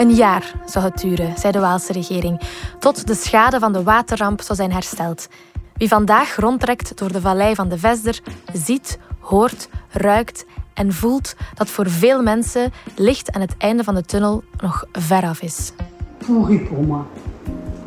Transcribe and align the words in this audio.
Een 0.00 0.14
jaar 0.14 0.54
zou 0.64 0.84
het 0.84 1.00
duren, 1.00 1.38
zei 1.38 1.52
de 1.52 1.58
Waalse 1.58 1.92
regering, 1.92 2.40
tot 2.78 3.06
de 3.06 3.14
schade 3.14 3.58
van 3.58 3.72
de 3.72 3.82
waterramp 3.82 4.40
zou 4.40 4.58
zijn 4.58 4.72
hersteld. 4.72 5.28
Wie 5.76 5.88
vandaag 5.88 6.36
rondtrekt 6.36 6.98
door 6.98 7.12
de 7.12 7.20
vallei 7.20 7.54
van 7.54 7.68
de 7.68 7.78
Vesder, 7.78 8.20
ziet, 8.52 8.98
hoort, 9.18 9.68
ruikt 9.90 10.44
en 10.74 10.92
voelt 10.92 11.34
dat 11.54 11.68
voor 11.68 11.90
veel 11.90 12.22
mensen 12.22 12.72
licht 12.96 13.32
aan 13.32 13.40
het 13.40 13.54
einde 13.58 13.84
van 13.84 13.94
de 13.94 14.02
tunnel 14.02 14.42
nog 14.60 14.84
veraf 14.92 15.42
is. 15.42 15.72
Pourri 16.18 16.58
pour 16.60 16.84
moi. 16.84 17.02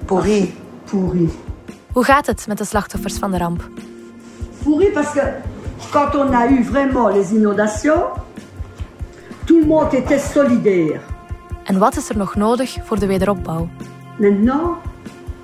Pourri. 0.05 0.55
Pourri. 0.85 1.29
Hoe 1.91 2.03
gaat 2.03 2.25
het 2.25 2.47
met 2.47 2.57
de 2.57 2.65
slachtoffers 2.65 3.17
van 3.17 3.31
de 3.31 3.37
ramp? 3.37 3.69
Pourri 4.63 4.91
parce 4.91 5.11
que 5.11 5.31
quand 5.91 6.15
on 6.15 6.33
a 6.33 6.47
eu 6.47 6.63
vraiment 6.63 7.15
les 7.15 7.31
inondations, 7.31 8.03
tout 9.45 9.59
le 9.59 9.65
monde 9.65 9.93
était 9.93 10.31
solidaire. 10.33 11.12
En 11.63 11.77
wat 11.77 11.97
is 11.97 12.09
er 12.09 12.17
nog 12.17 12.35
nodig 12.35 12.77
voor 12.83 12.99
de 12.99 13.05
wederopbouw? 13.05 13.69
Maintenant, 14.17 14.77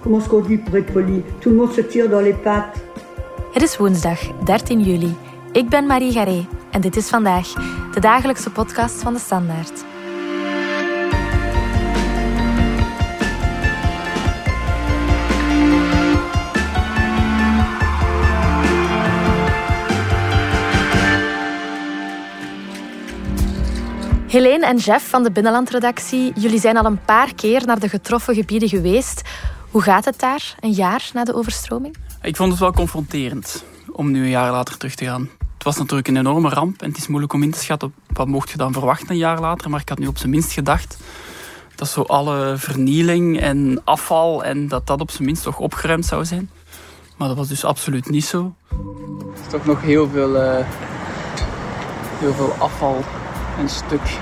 comment 0.01 0.21
est-ce 0.21 0.29
qu'on 0.29 0.47
dit 0.47 0.63
pour 0.63 0.75
être 0.75 0.91
poli 0.91 1.23
Tout 1.39 1.51
le 1.51 1.55
monde 1.55 1.73
se 1.73 1.81
tire 1.81 2.09
dans 2.09 2.23
les 2.23 2.35
pattes. 2.35 2.77
Het 3.53 3.63
is 3.63 3.77
woensdag 3.77 4.19
13 4.45 4.81
juli. 4.81 5.15
Ik 5.51 5.69
ben 5.69 5.85
Marie 5.85 6.11
Garé 6.11 6.47
en 6.71 6.81
dit 6.81 6.95
is 6.95 7.09
vandaag 7.09 7.53
de 7.93 7.99
dagelijkse 7.99 8.49
podcast 8.49 9.01
van 9.01 9.13
de 9.13 9.19
Standaard. 9.19 9.83
Helene 24.29 24.65
en 24.65 24.77
Jeff 24.77 25.09
van 25.09 25.23
de 25.23 25.31
Binnenlandredactie, 25.31 26.33
jullie 26.35 26.59
zijn 26.59 26.77
al 26.77 26.85
een 26.85 27.03
paar 27.05 27.33
keer 27.33 27.65
naar 27.65 27.79
de 27.79 27.89
getroffen 27.89 28.35
gebieden 28.35 28.69
geweest. 28.69 29.21
Hoe 29.71 29.81
gaat 29.81 30.05
het 30.05 30.19
daar, 30.19 30.55
een 30.59 30.71
jaar 30.71 31.09
na 31.13 31.23
de 31.23 31.33
overstroming? 31.33 31.95
Ik 32.21 32.35
vond 32.35 32.51
het 32.51 32.59
wel 32.59 32.71
confronterend 32.71 33.63
om 33.91 34.11
nu 34.11 34.23
een 34.23 34.29
jaar 34.29 34.51
later 34.51 34.77
terug 34.77 34.95
te 34.95 35.05
gaan. 35.05 35.29
Het 35.53 35.63
was 35.63 35.77
natuurlijk 35.77 36.07
een 36.07 36.17
enorme 36.17 36.49
ramp 36.49 36.81
en 36.81 36.89
het 36.89 36.97
is 36.97 37.07
moeilijk 37.07 37.33
om 37.33 37.43
in 37.43 37.51
te 37.51 37.59
schatten 37.59 37.93
wat 38.13 38.27
mocht 38.27 38.49
je 38.49 38.57
dan 38.57 38.73
verwachten 38.73 39.09
een 39.09 39.17
jaar 39.17 39.39
later. 39.39 39.69
Maar 39.69 39.81
ik 39.81 39.89
had 39.89 39.99
nu 39.99 40.07
op 40.07 40.17
zijn 40.17 40.29
minst 40.29 40.51
gedacht 40.51 40.97
dat 41.75 41.87
zo 41.87 42.01
alle 42.01 42.53
vernieling 42.57 43.39
en 43.39 43.81
afval 43.83 44.43
en 44.43 44.67
dat 44.67 44.87
dat 44.87 45.01
op 45.01 45.11
zijn 45.11 45.25
minst 45.25 45.43
toch 45.43 45.59
opgeruimd 45.59 46.05
zou 46.05 46.25
zijn. 46.25 46.49
Maar 47.17 47.27
dat 47.27 47.37
was 47.37 47.47
dus 47.47 47.65
absoluut 47.65 48.09
niet 48.09 48.25
zo. 48.25 48.55
Er 48.69 49.41
is 49.45 49.49
toch 49.49 49.65
nog 49.65 49.81
heel 49.81 50.09
veel, 50.09 50.35
uh, 50.35 50.65
heel 52.19 52.33
veel 52.33 52.53
afval 52.57 53.03
en 53.59 53.69
stuk 53.69 54.19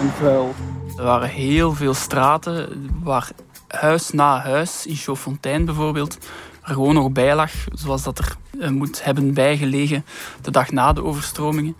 en 0.00 0.10
vuil. 0.18 0.54
Er 0.96 1.04
waren 1.04 1.28
heel 1.28 1.74
veel 1.74 1.94
straten 1.94 2.68
waar 3.02 3.30
huis 3.68 4.10
na 4.10 4.40
huis, 4.40 4.86
in 4.86 4.96
Chauffontein 4.96 5.64
bijvoorbeeld, 5.64 6.18
er 6.62 6.74
gewoon 6.74 6.94
nog 6.94 7.10
bij 7.10 7.34
lag, 7.34 7.50
zoals 7.72 8.02
dat 8.02 8.18
er 8.18 8.36
uh, 8.58 8.68
moet 8.68 9.04
hebben 9.04 9.34
bijgelegen 9.34 10.04
de 10.42 10.50
dag 10.50 10.70
na 10.70 10.92
de 10.92 11.04
overstromingen. 11.04 11.76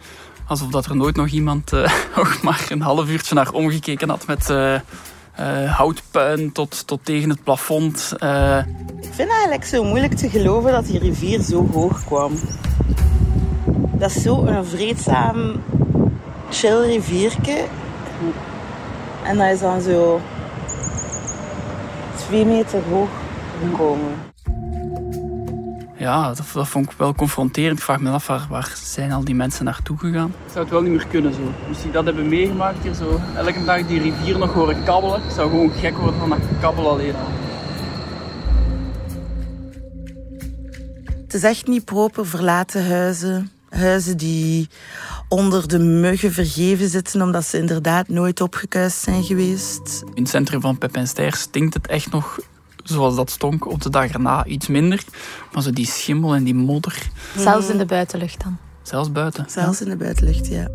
Alsof 0.46 0.68
dat 0.68 0.86
er 0.86 0.96
nooit 0.96 1.16
nog 1.16 1.28
iemand 1.28 1.72
uh, 1.72 1.92
nog 2.16 2.42
maar 2.42 2.66
een 2.68 2.80
half 2.80 3.08
uurtje 3.08 3.34
naar 3.34 3.52
omgekeken 3.52 4.08
had 4.08 4.26
met 4.26 4.50
uh, 4.50 4.80
houtpuin 5.72 6.52
tot, 6.52 6.86
tot 6.86 7.04
tegen 7.04 7.30
het 7.30 7.42
plafond. 7.42 8.12
Ik 9.00 9.12
vind 9.14 9.16
het 9.16 9.28
eigenlijk 9.28 9.64
zo 9.64 9.84
moeilijk 9.84 10.14
te 10.14 10.30
geloven 10.30 10.72
dat 10.72 10.86
die 10.86 10.98
rivier 10.98 11.42
zo 11.42 11.68
hoog 11.72 12.04
kwam. 12.04 12.32
Dat 13.92 14.10
is 14.10 14.22
zo 14.22 14.44
een 14.44 14.64
vreedzaam, 14.64 15.62
chill 16.50 16.80
rivierke. 16.80 17.64
En 19.26 19.36
dat 19.36 19.50
is 19.50 19.60
dan 19.60 19.80
zo 19.80 20.20
twee 22.16 22.44
meter 22.44 22.82
hoog 22.90 23.08
gekomen. 23.70 24.14
Ja, 25.96 26.26
dat, 26.26 26.46
dat, 26.52 26.68
vond 26.68 26.90
ik 26.90 26.98
wel 26.98 27.14
confronterend. 27.14 27.78
Ik 27.78 27.84
vraag 27.84 28.00
me 28.00 28.10
af, 28.10 28.26
waar, 28.26 28.46
waar, 28.48 28.72
zijn 28.74 29.12
al 29.12 29.24
die 29.24 29.34
mensen 29.34 29.64
naartoe 29.64 29.98
gegaan? 29.98 30.28
Ik 30.28 30.52
zou 30.52 30.58
het 30.58 30.70
wel 30.72 30.82
niet 30.82 30.92
meer 30.92 31.06
kunnen 31.06 31.34
zo. 31.34 31.40
Moest 31.66 31.84
ik 31.84 31.92
dat 31.92 32.04
hebben 32.04 32.28
meegemaakt 32.28 32.82
hier 32.82 32.94
zo, 32.94 33.20
elke 33.36 33.64
dag 33.64 33.86
die 33.86 34.00
rivier 34.00 34.38
nog 34.38 34.52
horen 34.52 34.84
kabbelen. 34.84 35.22
Ik 35.22 35.30
zou 35.30 35.50
gewoon 35.50 35.70
gek 35.70 35.96
worden 35.96 36.20
van 36.20 36.28
dat 36.28 36.38
kabbel 36.60 36.90
alleen 36.90 37.14
al. 37.14 37.30
Het 41.22 41.34
is 41.34 41.42
echt 41.42 41.66
niet 41.66 41.84
proper 41.84 42.26
verlaten 42.26 42.88
huizen. 42.88 43.50
Huizen 43.68 44.16
die 44.16 44.68
onder 45.28 45.68
de 45.68 45.78
muggen 45.78 46.32
vergeven 46.32 46.88
zitten 46.88 47.22
omdat 47.22 47.44
ze 47.44 47.58
inderdaad 47.58 48.08
nooit 48.08 48.40
opgekuist 48.40 48.98
zijn 48.98 49.24
geweest. 49.24 50.02
In 50.14 50.22
het 50.22 50.30
centrum 50.30 50.60
van 50.60 50.78
Pepinster 50.78 51.36
stinkt 51.36 51.74
het 51.74 51.86
echt 51.86 52.10
nog 52.10 52.38
zoals 52.84 53.16
dat 53.16 53.30
stonk 53.30 53.66
op 53.66 53.82
de 53.82 53.90
dag 53.90 54.10
erna 54.10 54.44
iets 54.44 54.66
minder. 54.66 55.04
Maar 55.52 55.62
zo 55.62 55.70
die 55.70 55.86
schimmel 55.86 56.34
en 56.34 56.44
die 56.44 56.54
modder. 56.54 57.08
Zelfs 57.36 57.68
in 57.68 57.78
de 57.78 57.86
buitenlucht 57.86 58.42
dan? 58.42 58.56
Zelfs 58.82 59.12
buiten. 59.12 59.44
Zelfs 59.48 59.80
in 59.80 59.88
de 59.88 59.96
buitenlucht, 59.96 60.48
ja. 60.48 60.68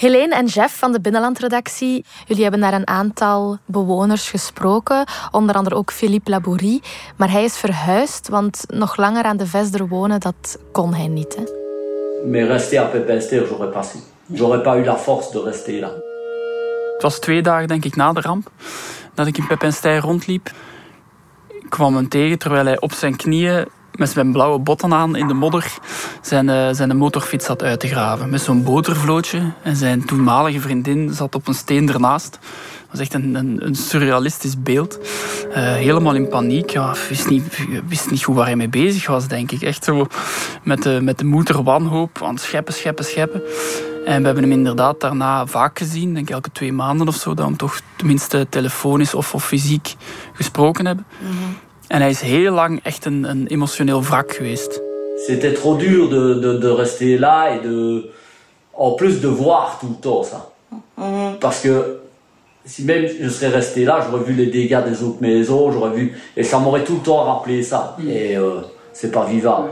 Helene 0.00 0.34
en 0.34 0.46
Jeff 0.46 0.78
van 0.78 0.92
de 0.92 1.00
Binnenlandredactie, 1.00 2.04
jullie 2.26 2.42
hebben 2.42 2.60
naar 2.60 2.72
een 2.72 2.86
aantal 2.86 3.58
bewoners 3.64 4.30
gesproken, 4.30 5.04
onder 5.30 5.54
andere 5.54 5.74
ook 5.74 5.92
Philippe 5.92 6.30
Labourie. 6.30 6.82
Maar 7.16 7.30
hij 7.30 7.44
is 7.44 7.56
verhuisd, 7.56 8.28
want 8.28 8.64
nog 8.68 8.96
langer 8.96 9.24
aan 9.24 9.36
de 9.36 9.46
Vesder 9.46 9.88
wonen, 9.88 10.20
dat 10.20 10.58
kon 10.72 10.94
hij 10.94 11.06
niet. 11.06 11.36
Hè? 11.36 11.42
Mais 12.30 12.46
rester 12.48 12.80
à 12.80 12.84
Pepinster, 12.84 13.46
j'aurais 13.46 13.72
pas, 13.72 13.94
j'aurais 14.32 14.62
pas 14.62 14.76
eu 14.76 14.84
la 14.84 14.96
force 14.96 15.30
de 15.30 15.42
rester 15.42 15.80
là. 15.80 15.90
Het 16.92 17.02
was 17.02 17.18
twee 17.18 17.42
dagen, 17.42 17.68
denk 17.68 17.84
ik, 17.84 17.96
na 17.96 18.12
de 18.12 18.20
ramp, 18.20 18.50
dat 19.14 19.26
ik 19.26 19.38
in 19.38 19.46
Pepinster 19.46 20.00
rondliep. 20.00 20.50
Ik 21.48 21.70
kwam 21.70 21.96
hem 21.96 22.08
tegen 22.08 22.38
terwijl 22.38 22.64
hij 22.64 22.80
op 22.80 22.92
zijn 22.92 23.16
knieën 23.16 23.68
met 24.00 24.10
zijn 24.10 24.32
blauwe 24.32 24.58
botten 24.58 24.92
aan 24.92 25.16
in 25.16 25.28
de 25.28 25.34
modder 25.34 25.78
zijn, 26.20 26.48
uh, 26.48 26.68
zijn 26.72 26.96
motorfiets 26.96 27.46
had 27.46 27.62
uit 27.62 27.80
te 27.80 27.86
graven. 27.86 28.30
Met 28.30 28.40
zo'n 28.40 28.62
botervlootje. 28.62 29.52
En 29.62 29.76
zijn 29.76 30.04
toenmalige 30.04 30.60
vriendin 30.60 31.12
zat 31.12 31.34
op 31.34 31.48
een 31.48 31.54
steen 31.54 31.88
ernaast. 31.88 32.30
Dat 32.30 32.90
was 32.90 33.00
echt 33.00 33.14
een, 33.14 33.34
een, 33.34 33.66
een 33.66 33.74
surrealistisch 33.74 34.62
beeld. 34.62 34.98
Uh, 35.48 35.54
helemaal 35.54 36.14
in 36.14 36.28
paniek. 36.28 36.70
Ja, 36.70 36.94
wist, 37.08 37.28
niet, 37.28 37.66
wist 37.88 38.10
niet 38.10 38.22
goed 38.22 38.34
waar 38.34 38.46
hij 38.46 38.56
mee 38.56 38.68
bezig 38.68 39.06
was, 39.06 39.28
denk 39.28 39.50
ik. 39.50 39.62
Echt 39.62 39.84
zo 39.84 40.06
met 40.62 40.82
de, 40.82 40.98
met 41.02 41.18
de 41.18 41.24
moeder 41.24 41.62
wanhoop 41.62 42.22
aan 42.22 42.34
het 42.34 42.42
scheppen, 42.42 42.74
scheppen, 42.74 43.04
scheppen. 43.04 43.42
En 44.04 44.20
we 44.20 44.24
hebben 44.24 44.42
hem 44.42 44.52
inderdaad 44.52 45.00
daarna 45.00 45.46
vaak 45.46 45.78
gezien, 45.78 46.14
denk 46.14 46.30
elke 46.30 46.52
twee 46.52 46.72
maanden 46.72 47.08
of 47.08 47.14
zo, 47.14 47.28
dat 47.28 47.38
we 47.38 47.44
hem 47.44 47.56
toch 47.56 47.80
tenminste 47.96 48.46
telefonisch 48.48 49.14
of, 49.14 49.34
of 49.34 49.44
fysiek 49.44 49.94
gesproken 50.32 50.86
hebben. 50.86 51.06
-hmm. 51.18 51.68
En 51.90 52.00
hij 52.00 52.10
is 52.10 52.20
heel 52.20 52.52
lang 52.52 52.80
echt 52.82 53.04
een, 53.04 53.24
een 53.24 53.46
emotioneel 53.46 54.02
wrak 54.02 54.32
geweest. 54.32 54.80
C'était 55.26 55.52
trop 55.52 55.78
dur 55.78 56.08
de, 56.08 56.38
de, 56.38 56.58
de 56.58 56.74
rester 56.74 57.18
là 57.18 57.48
et 57.54 57.62
de, 57.62 58.10
en 58.70 58.94
plus 58.94 59.20
de 59.20 59.28
voir 59.28 59.78
tout 59.80 59.88
le 59.88 60.00
temps 60.00 60.24
ça. 60.30 60.40
-hmm. 60.70 61.38
Parce 61.38 61.60
que 61.60 62.00
si 62.64 62.82
même 62.84 63.06
je 63.22 63.28
serais 63.28 63.52
resté 63.54 63.84
là, 63.84 63.94
j'aurais 64.04 64.24
vu 64.24 64.34
les 64.34 64.50
dégâts 64.50 64.84
des 64.90 65.02
autres 65.02 65.20
maisons, 65.20 65.72
j'aurais 65.72 65.94
vu, 65.98 66.12
et 66.36 66.44
ça 66.44 66.58
m'aurait 66.58 66.84
tout 66.84 66.96
le 67.00 67.04
temps 67.08 67.22
rappelé 67.24 67.62
ça. 67.62 67.80
Mm. 67.98 68.08
Et 68.08 68.36
euh, 68.36 68.62
c'est 68.92 69.10
pas 69.10 69.26
vivable. 69.34 69.70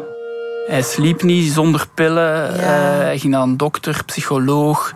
Hij 0.68 0.82
sliep 0.82 1.22
niet 1.22 1.52
zonder 1.52 1.86
pillen, 1.94 2.54
ja. 2.56 2.96
uh, 2.96 2.98
hij 2.98 3.18
ging 3.18 3.32
naar 3.32 3.42
een 3.42 3.56
dokter, 3.56 4.02
psycholoog. 4.06 4.92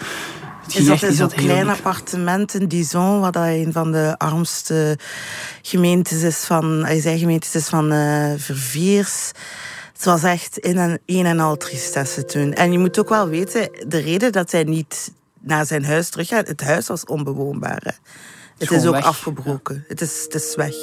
Ging 0.72 0.86
zat 0.86 1.02
in 1.02 1.14
zo'n 1.14 1.28
klein 1.28 1.68
appartement 1.68 2.54
in 2.54 2.68
Dizon, 2.68 3.20
wat 3.20 3.36
een 3.36 3.72
van 3.72 3.92
de 3.92 4.14
armste 4.18 4.98
gemeentes 5.62 6.22
is 6.22 6.44
van, 6.44 6.84
hij 6.84 7.00
zei 7.00 7.18
gemeentes 7.18 7.54
is 7.54 7.68
van 7.68 7.92
uh, 7.92 8.32
Verviers. 8.36 9.30
Het 9.92 10.04
was 10.04 10.22
echt 10.22 10.58
in 10.58 10.78
een, 10.78 10.98
een 11.06 11.26
en 11.26 11.40
al 11.40 11.56
tristesse 11.56 12.24
toen. 12.24 12.52
En 12.52 12.72
je 12.72 12.78
moet 12.78 12.98
ook 12.98 13.08
wel 13.08 13.28
weten, 13.28 13.70
de 13.86 13.98
reden 13.98 14.32
dat 14.32 14.50
hij 14.50 14.64
niet 14.64 15.12
naar 15.40 15.66
zijn 15.66 15.84
huis 15.84 16.08
teruggaat, 16.08 16.48
het 16.48 16.60
huis 16.60 16.86
was 16.86 17.04
onbewoonbaar. 17.04 17.80
Hè. 17.84 17.92
Het 18.58 18.70
is 18.70 18.86
ook 18.86 18.94
weg. 18.94 19.04
afgebroken. 19.04 19.84
Het 19.88 20.00
is, 20.00 20.22
het 20.22 20.34
is 20.34 20.54
weg. 20.54 20.74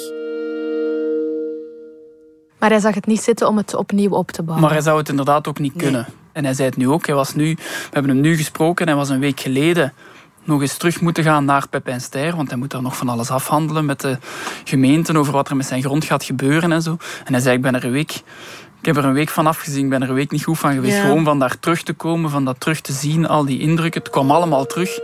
Maar 2.58 2.70
hij 2.70 2.80
zag 2.80 2.94
het 2.94 3.06
niet 3.06 3.22
zitten 3.22 3.48
om 3.48 3.56
het 3.56 3.74
opnieuw 3.74 4.10
op 4.10 4.30
te 4.30 4.42
bouwen. 4.42 4.64
Maar 4.64 4.74
hij 4.74 4.82
zou 4.82 4.98
het 4.98 5.08
inderdaad 5.08 5.48
ook 5.48 5.58
niet 5.58 5.76
kunnen. 5.76 6.06
En 6.32 6.44
hij 6.44 6.54
zei 6.54 6.68
het 6.68 6.76
nu 6.76 6.88
ook. 6.88 7.06
Hij 7.06 7.14
was 7.14 7.34
nu, 7.34 7.54
we 7.54 7.90
hebben 7.90 8.10
hem 8.10 8.20
nu 8.20 8.36
gesproken. 8.36 8.86
Hij 8.86 8.96
was 8.96 9.08
een 9.08 9.20
week 9.20 9.40
geleden 9.40 9.92
nog 10.44 10.60
eens 10.60 10.76
terug 10.76 11.00
moeten 11.00 11.24
gaan 11.24 11.44
naar 11.44 11.68
Pepinster. 11.68 12.36
Want 12.36 12.48
hij 12.48 12.58
moet 12.58 12.70
daar 12.70 12.82
nog 12.82 12.96
van 12.96 13.08
alles 13.08 13.30
afhandelen 13.30 13.84
met 13.84 14.00
de 14.00 14.18
gemeenten 14.64 15.16
over 15.16 15.32
wat 15.32 15.48
er 15.48 15.56
met 15.56 15.66
zijn 15.66 15.82
grond 15.82 16.04
gaat 16.04 16.24
gebeuren 16.24 16.72
en 16.72 16.82
zo. 16.82 16.96
En 17.24 17.32
hij 17.32 17.42
zei, 17.42 17.56
ik 17.56 17.62
ben 17.62 17.74
er 17.74 17.84
een 17.84 17.90
week... 17.90 18.22
Ik 18.80 18.86
heb 18.86 18.96
er 18.96 19.04
een 19.04 19.12
week 19.12 19.28
van 19.28 19.46
afgezien, 19.46 19.84
ik 19.84 19.90
ben 19.90 20.02
er 20.02 20.08
een 20.08 20.14
week 20.14 20.30
niet 20.30 20.44
goed 20.44 20.58
van 20.58 20.74
geweest. 20.74 20.96
Ja. 20.96 21.02
Gewoon 21.02 21.24
van 21.24 21.38
daar 21.38 21.58
terug 21.58 21.82
te 21.82 21.92
komen, 21.92 22.30
van 22.30 22.44
dat 22.44 22.60
terug 22.60 22.80
te 22.80 22.92
zien, 22.92 23.28
al 23.28 23.44
die 23.44 23.60
indrukken. 23.60 24.00
Het 24.00 24.10
kwam 24.10 24.30
allemaal 24.30 24.66
terug. 24.66 24.98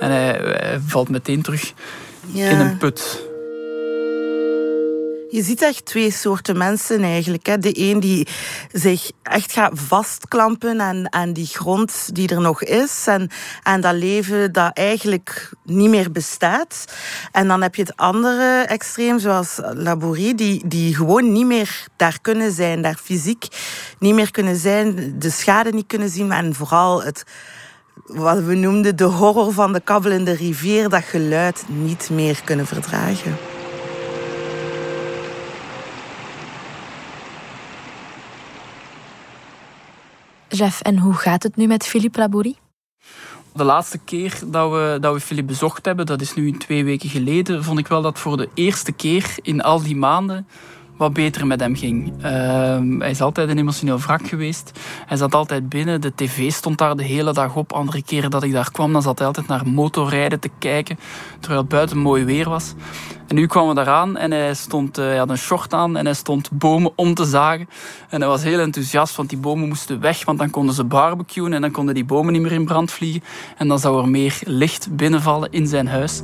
En 0.00 0.10
hij, 0.10 0.38
hij 0.42 0.80
valt 0.86 1.08
meteen 1.08 1.42
terug 1.42 1.72
ja. 2.26 2.48
in 2.48 2.60
een 2.60 2.76
put. 2.76 3.30
Je 5.32 5.42
ziet 5.42 5.62
echt 5.62 5.84
twee 5.84 6.10
soorten 6.10 6.58
mensen 6.58 7.02
eigenlijk. 7.02 7.46
Hè. 7.46 7.58
De 7.58 7.78
een 7.78 8.00
die 8.00 8.26
zich 8.72 9.10
echt 9.22 9.52
gaat 9.52 9.72
vastklampen 9.74 10.80
aan, 10.80 11.12
aan 11.12 11.32
die 11.32 11.46
grond 11.46 12.14
die 12.14 12.28
er 12.28 12.40
nog 12.40 12.62
is. 12.62 13.06
En 13.06 13.30
aan 13.62 13.80
dat 13.80 13.94
leven 13.94 14.52
dat 14.52 14.76
eigenlijk 14.76 15.50
niet 15.64 15.88
meer 15.88 16.10
bestaat. 16.10 16.84
En 17.30 17.48
dan 17.48 17.62
heb 17.62 17.74
je 17.74 17.82
het 17.82 17.96
andere 17.96 18.60
extreem, 18.60 19.18
zoals 19.18 19.60
Labourie, 19.74 20.34
die, 20.34 20.68
die 20.68 20.94
gewoon 20.94 21.32
niet 21.32 21.46
meer 21.46 21.86
daar 21.96 22.18
kunnen 22.22 22.52
zijn. 22.52 22.82
Daar 22.82 22.98
fysiek 23.02 23.46
niet 23.98 24.14
meer 24.14 24.30
kunnen 24.30 24.56
zijn. 24.56 25.14
De 25.18 25.30
schade 25.30 25.72
niet 25.72 25.86
kunnen 25.86 26.08
zien. 26.08 26.32
En 26.32 26.54
vooral 26.54 27.02
het 27.02 27.24
wat 28.06 28.42
we 28.42 28.54
noemden 28.54 28.96
de 28.96 29.04
horror 29.04 29.52
van 29.52 29.72
de 29.72 29.80
kabbelende 29.80 30.32
rivier, 30.32 30.88
dat 30.88 31.04
geluid 31.04 31.64
niet 31.66 32.10
meer 32.10 32.40
kunnen 32.44 32.66
verdragen. 32.66 33.51
Jeff, 40.54 40.80
en 40.80 40.98
hoe 40.98 41.14
gaat 41.14 41.42
het 41.42 41.56
nu 41.56 41.66
met 41.66 41.86
Philippe 41.86 42.18
Labourie? 42.18 42.56
De 43.54 43.64
laatste 43.64 43.98
keer 43.98 44.40
dat 44.46 44.70
we, 44.70 44.98
dat 45.00 45.14
we 45.14 45.20
Philippe 45.20 45.52
bezocht 45.52 45.84
hebben, 45.84 46.06
dat 46.06 46.20
is 46.20 46.34
nu 46.34 46.52
twee 46.52 46.84
weken 46.84 47.08
geleden, 47.08 47.64
vond 47.64 47.78
ik 47.78 47.88
wel 47.88 48.02
dat 48.02 48.18
voor 48.18 48.36
de 48.36 48.48
eerste 48.54 48.92
keer 48.92 49.34
in 49.42 49.62
al 49.62 49.82
die 49.82 49.96
maanden 49.96 50.46
wat 50.96 51.12
beter 51.12 51.46
met 51.46 51.60
hem 51.60 51.76
ging. 51.76 52.22
Ehm, 52.22 53.00
hij 53.00 53.10
is 53.10 53.20
altijd 53.20 53.48
een 53.48 53.58
emotioneel 53.58 53.98
wrak 53.98 54.28
geweest. 54.28 54.78
Hij 55.06 55.16
zat 55.16 55.34
altijd 55.34 55.68
binnen. 55.68 56.00
De 56.00 56.12
tv 56.14 56.52
stond 56.52 56.78
daar 56.78 56.96
de 56.96 57.04
hele 57.04 57.32
dag 57.32 57.56
op. 57.56 57.72
Andere 57.72 58.02
keren 58.02 58.30
dat 58.30 58.42
ik 58.42 58.52
daar 58.52 58.70
kwam, 58.70 58.92
dan 58.92 59.02
zat 59.02 59.18
hij 59.18 59.26
altijd 59.26 59.46
naar 59.46 59.66
motorrijden 59.66 60.40
te 60.40 60.50
kijken. 60.58 60.98
Terwijl 61.40 61.60
het 61.60 61.70
buiten 61.70 61.98
mooi 61.98 62.24
weer 62.24 62.48
was. 62.48 62.74
En 63.32 63.38
nu 63.38 63.46
kwamen 63.46 63.74
we 63.74 63.80
eraan 63.80 64.16
en 64.16 64.30
hij, 64.30 64.54
stond, 64.54 64.98
uh, 64.98 65.04
hij 65.04 65.16
had 65.16 65.30
een 65.30 65.38
short 65.38 65.74
aan 65.74 65.96
en 65.96 66.04
hij 66.04 66.14
stond 66.14 66.50
bomen 66.50 66.92
om 66.94 67.14
te 67.14 67.24
zagen. 67.24 67.68
En 68.08 68.20
hij 68.20 68.28
was 68.28 68.42
heel 68.42 68.58
enthousiast, 68.58 69.16
want 69.16 69.28
die 69.28 69.38
bomen 69.38 69.68
moesten 69.68 70.00
weg, 70.00 70.24
want 70.24 70.38
dan 70.38 70.50
konden 70.50 70.74
ze 70.74 70.84
barbecuen 70.84 71.52
en 71.52 71.60
dan 71.60 71.70
konden 71.70 71.94
die 71.94 72.04
bomen 72.04 72.32
niet 72.32 72.42
meer 72.42 72.52
in 72.52 72.64
brand 72.64 72.90
vliegen. 72.90 73.22
En 73.56 73.68
dan 73.68 73.78
zou 73.78 74.02
er 74.02 74.08
meer 74.08 74.40
licht 74.44 74.96
binnenvallen 74.96 75.52
in 75.52 75.66
zijn 75.66 75.88
huis. 75.88 76.22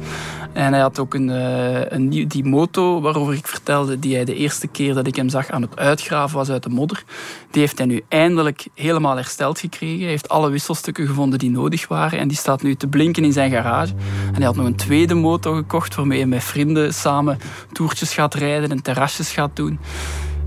En 0.53 0.73
hij 0.73 0.83
had 0.83 0.99
ook 0.99 1.15
een, 1.15 1.29
uh, 1.29 1.91
een 1.91 2.29
die 2.29 2.45
moto 2.45 3.01
waarover 3.01 3.35
ik 3.35 3.47
vertelde, 3.47 3.99
die 3.99 4.15
hij 4.15 4.25
de 4.25 4.35
eerste 4.35 4.67
keer 4.67 4.95
dat 4.95 5.07
ik 5.07 5.17
hem 5.17 5.29
zag 5.29 5.51
aan 5.51 5.63
het 5.63 5.77
uitgraven 5.77 6.37
was 6.37 6.51
uit 6.51 6.63
de 6.63 6.69
modder. 6.69 7.05
Die 7.51 7.61
heeft 7.61 7.79
hij 7.79 7.87
nu 7.87 8.05
eindelijk 8.09 8.67
helemaal 8.75 9.17
hersteld 9.17 9.59
gekregen. 9.59 10.01
Hij 10.01 10.09
heeft 10.09 10.29
alle 10.29 10.51
wisselstukken 10.51 11.07
gevonden 11.07 11.39
die 11.39 11.51
nodig 11.51 11.89
waren 11.89 12.19
en 12.19 12.29
die 12.29 12.37
staat 12.37 12.63
nu 12.63 12.75
te 12.75 12.87
blinken 12.87 13.25
in 13.25 13.33
zijn 13.33 13.51
garage. 13.51 13.93
En 14.27 14.35
hij 14.35 14.45
had 14.45 14.57
nog 14.57 14.67
een 14.67 14.77
tweede 14.77 15.15
moto 15.15 15.55
gekocht 15.55 15.95
waarmee 15.95 16.19
hij 16.19 16.29
met 16.29 16.45
vrienden 16.45 16.95
samen 16.99 17.39
toertjes 17.73 18.15
gaat 18.15 18.35
rijden 18.35 18.71
en 18.71 18.83
terrasjes 18.83 19.33
gaat 19.33 19.57
doen. 19.57 19.79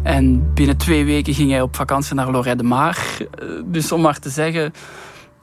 En 0.03 0.53
binnen 0.53 0.77
twee 0.77 1.05
weken 1.05 1.33
ging 1.33 1.51
hij 1.51 1.61
op 1.61 1.75
vakantie 1.75 2.15
naar 2.15 2.31
Lorette 2.31 2.63
de 2.63 2.69
Maar. 2.69 3.17
Eh, 3.19 3.47
dus 3.65 3.91
om 3.91 4.01
maar 4.01 4.19
te 4.19 4.29
zeggen, 4.29 4.73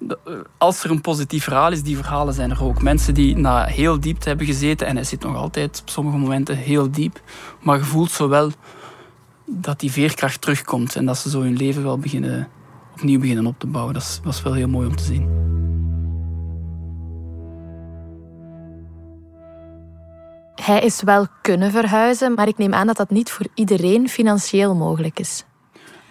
eh, 0.08 0.16
als 0.58 0.84
er 0.84 0.90
een 0.90 1.00
positief 1.00 1.44
verhaal 1.44 1.72
is, 1.72 1.82
die 1.82 1.96
verhalen 1.96 2.34
zijn 2.34 2.50
er 2.50 2.62
ook. 2.62 2.82
Mensen 2.82 3.14
die 3.14 3.36
na 3.36 3.64
heel 3.64 4.00
diep 4.00 4.24
hebben 4.24 4.46
gezeten, 4.46 4.86
en 4.86 4.94
hij 4.94 5.04
zit 5.04 5.22
nog 5.22 5.36
altijd 5.36 5.80
op 5.80 5.88
sommige 5.88 6.16
momenten 6.16 6.56
heel 6.56 6.90
diep, 6.90 7.20
maar 7.60 7.78
je 7.78 7.84
voelt 7.84 8.10
zo 8.10 8.28
wel 8.28 8.50
dat 9.46 9.80
die 9.80 9.92
veerkracht 9.92 10.40
terugkomt 10.40 10.96
en 10.96 11.06
dat 11.06 11.18
ze 11.18 11.30
zo 11.30 11.40
hun 11.40 11.56
leven 11.56 11.82
wel 11.82 11.98
beginnen, 11.98 12.48
opnieuw 12.92 13.20
beginnen 13.20 13.46
op 13.46 13.58
te 13.58 13.66
bouwen. 13.66 13.94
Dat 13.94 14.20
was 14.24 14.42
wel 14.42 14.52
heel 14.52 14.68
mooi 14.68 14.86
om 14.88 14.96
te 14.96 15.04
zien. 15.04 15.47
Hij 20.68 20.80
is 20.80 21.02
wel 21.02 21.26
kunnen 21.42 21.70
verhuizen, 21.70 22.34
maar 22.34 22.48
ik 22.48 22.58
neem 22.58 22.74
aan 22.74 22.86
dat 22.86 22.96
dat 22.96 23.10
niet 23.10 23.30
voor 23.30 23.46
iedereen 23.54 24.08
financieel 24.08 24.74
mogelijk 24.74 25.18
is. 25.18 25.44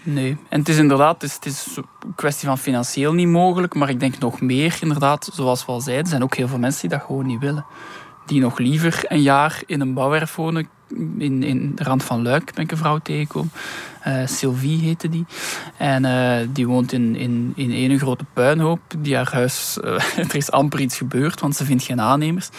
Nee, 0.03 0.37
en 0.49 0.59
het 0.59 0.69
is 0.69 0.77
inderdaad 0.77 1.21
het 1.21 1.45
is, 1.45 1.67
een 1.75 2.15
kwestie 2.15 2.47
van 2.47 2.57
financieel 2.57 3.13
niet 3.13 3.27
mogelijk, 3.27 3.73
maar 3.73 3.89
ik 3.89 3.99
denk 3.99 4.17
nog 4.17 4.41
meer, 4.41 4.77
inderdaad, 4.81 5.29
zoals 5.33 5.65
we 5.65 5.71
al 5.71 5.81
zeiden, 5.81 6.03
er 6.03 6.09
zijn 6.09 6.23
ook 6.23 6.35
heel 6.35 6.47
veel 6.47 6.59
mensen 6.59 6.81
die 6.81 6.97
dat 6.97 7.07
gewoon 7.07 7.25
niet 7.25 7.39
willen. 7.39 7.65
Die 8.25 8.41
nog 8.41 8.57
liever 8.57 9.03
een 9.07 9.21
jaar 9.21 9.61
in 9.65 9.81
een 9.81 9.93
bouwwerf 9.93 10.35
wonen, 10.35 10.69
in, 11.17 11.43
in 11.43 11.71
de 11.75 11.83
rand 11.83 12.03
van 12.03 12.21
Luik 12.21 12.53
ben 12.53 12.63
ik 12.63 12.71
een 12.71 12.77
vrouw 12.77 12.97
tegengekomen. 12.97 13.51
Uh, 14.07 14.27
Sylvie 14.27 14.79
heette 14.79 15.09
die. 15.09 15.25
En 15.77 16.03
uh, 16.03 16.47
die 16.53 16.67
woont 16.67 16.91
in, 16.91 17.15
in, 17.15 17.53
in 17.55 17.91
een 17.91 17.99
grote 17.99 18.25
puinhoop. 18.33 18.79
Die 18.97 19.15
haar 19.15 19.31
huis, 19.31 19.77
uh, 19.83 20.17
er 20.29 20.35
is 20.35 20.51
amper 20.51 20.79
iets 20.79 20.97
gebeurd, 20.97 21.41
want 21.41 21.55
ze 21.55 21.65
vindt 21.65 21.83
geen 21.83 22.01
aannemers. 22.01 22.49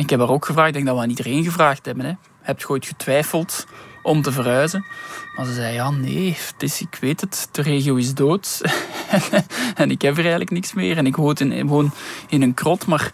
En 0.00 0.06
ik 0.06 0.12
heb 0.12 0.20
haar 0.20 0.30
ook 0.30 0.46
gevraagd, 0.46 0.68
ik 0.68 0.74
denk 0.74 0.86
dat 0.86 0.96
we 0.96 1.02
aan 1.02 1.08
iedereen 1.08 1.44
gevraagd 1.44 1.86
hebben. 1.86 2.04
Hè. 2.04 2.12
Heb 2.40 2.58
je 2.58 2.68
ooit 2.68 2.86
getwijfeld 2.86 3.66
om 4.02 4.22
te 4.22 4.32
verhuizen? 4.32 4.84
Maar 5.36 5.46
ze 5.46 5.52
zei, 5.52 5.74
ja, 5.74 5.90
nee, 5.90 6.30
het 6.30 6.62
is, 6.62 6.80
ik 6.80 6.98
weet 7.00 7.20
het, 7.20 7.48
de 7.52 7.62
regio 7.62 7.96
is 7.96 8.14
dood. 8.14 8.60
en 9.74 9.90
ik 9.90 10.02
heb 10.02 10.12
er 10.12 10.20
eigenlijk 10.20 10.50
niks 10.50 10.72
meer. 10.72 10.96
En 10.96 11.06
ik 11.06 11.16
woon 11.16 11.34
in, 11.36 11.66
woon 11.66 11.90
in 12.28 12.42
een 12.42 12.54
krot, 12.54 12.86
maar 12.86 13.12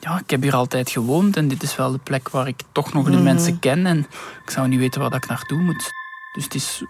ja, 0.00 0.18
ik 0.18 0.30
heb 0.30 0.42
hier 0.42 0.54
altijd 0.54 0.90
gewoond. 0.90 1.36
En 1.36 1.48
dit 1.48 1.62
is 1.62 1.76
wel 1.76 1.92
de 1.92 1.98
plek 1.98 2.28
waar 2.28 2.48
ik 2.48 2.60
toch 2.72 2.92
nog 2.92 3.04
de 3.04 3.10
mhm. 3.10 3.22
mensen 3.22 3.58
ken. 3.58 3.86
En 3.86 3.98
ik 4.44 4.50
zou 4.50 4.68
niet 4.68 4.78
weten 4.78 5.00
wat 5.00 5.14
ik 5.14 5.28
naartoe 5.28 5.58
moet. 5.58 5.90
Dus 6.32 6.44
het 6.44 6.54
is 6.54 6.84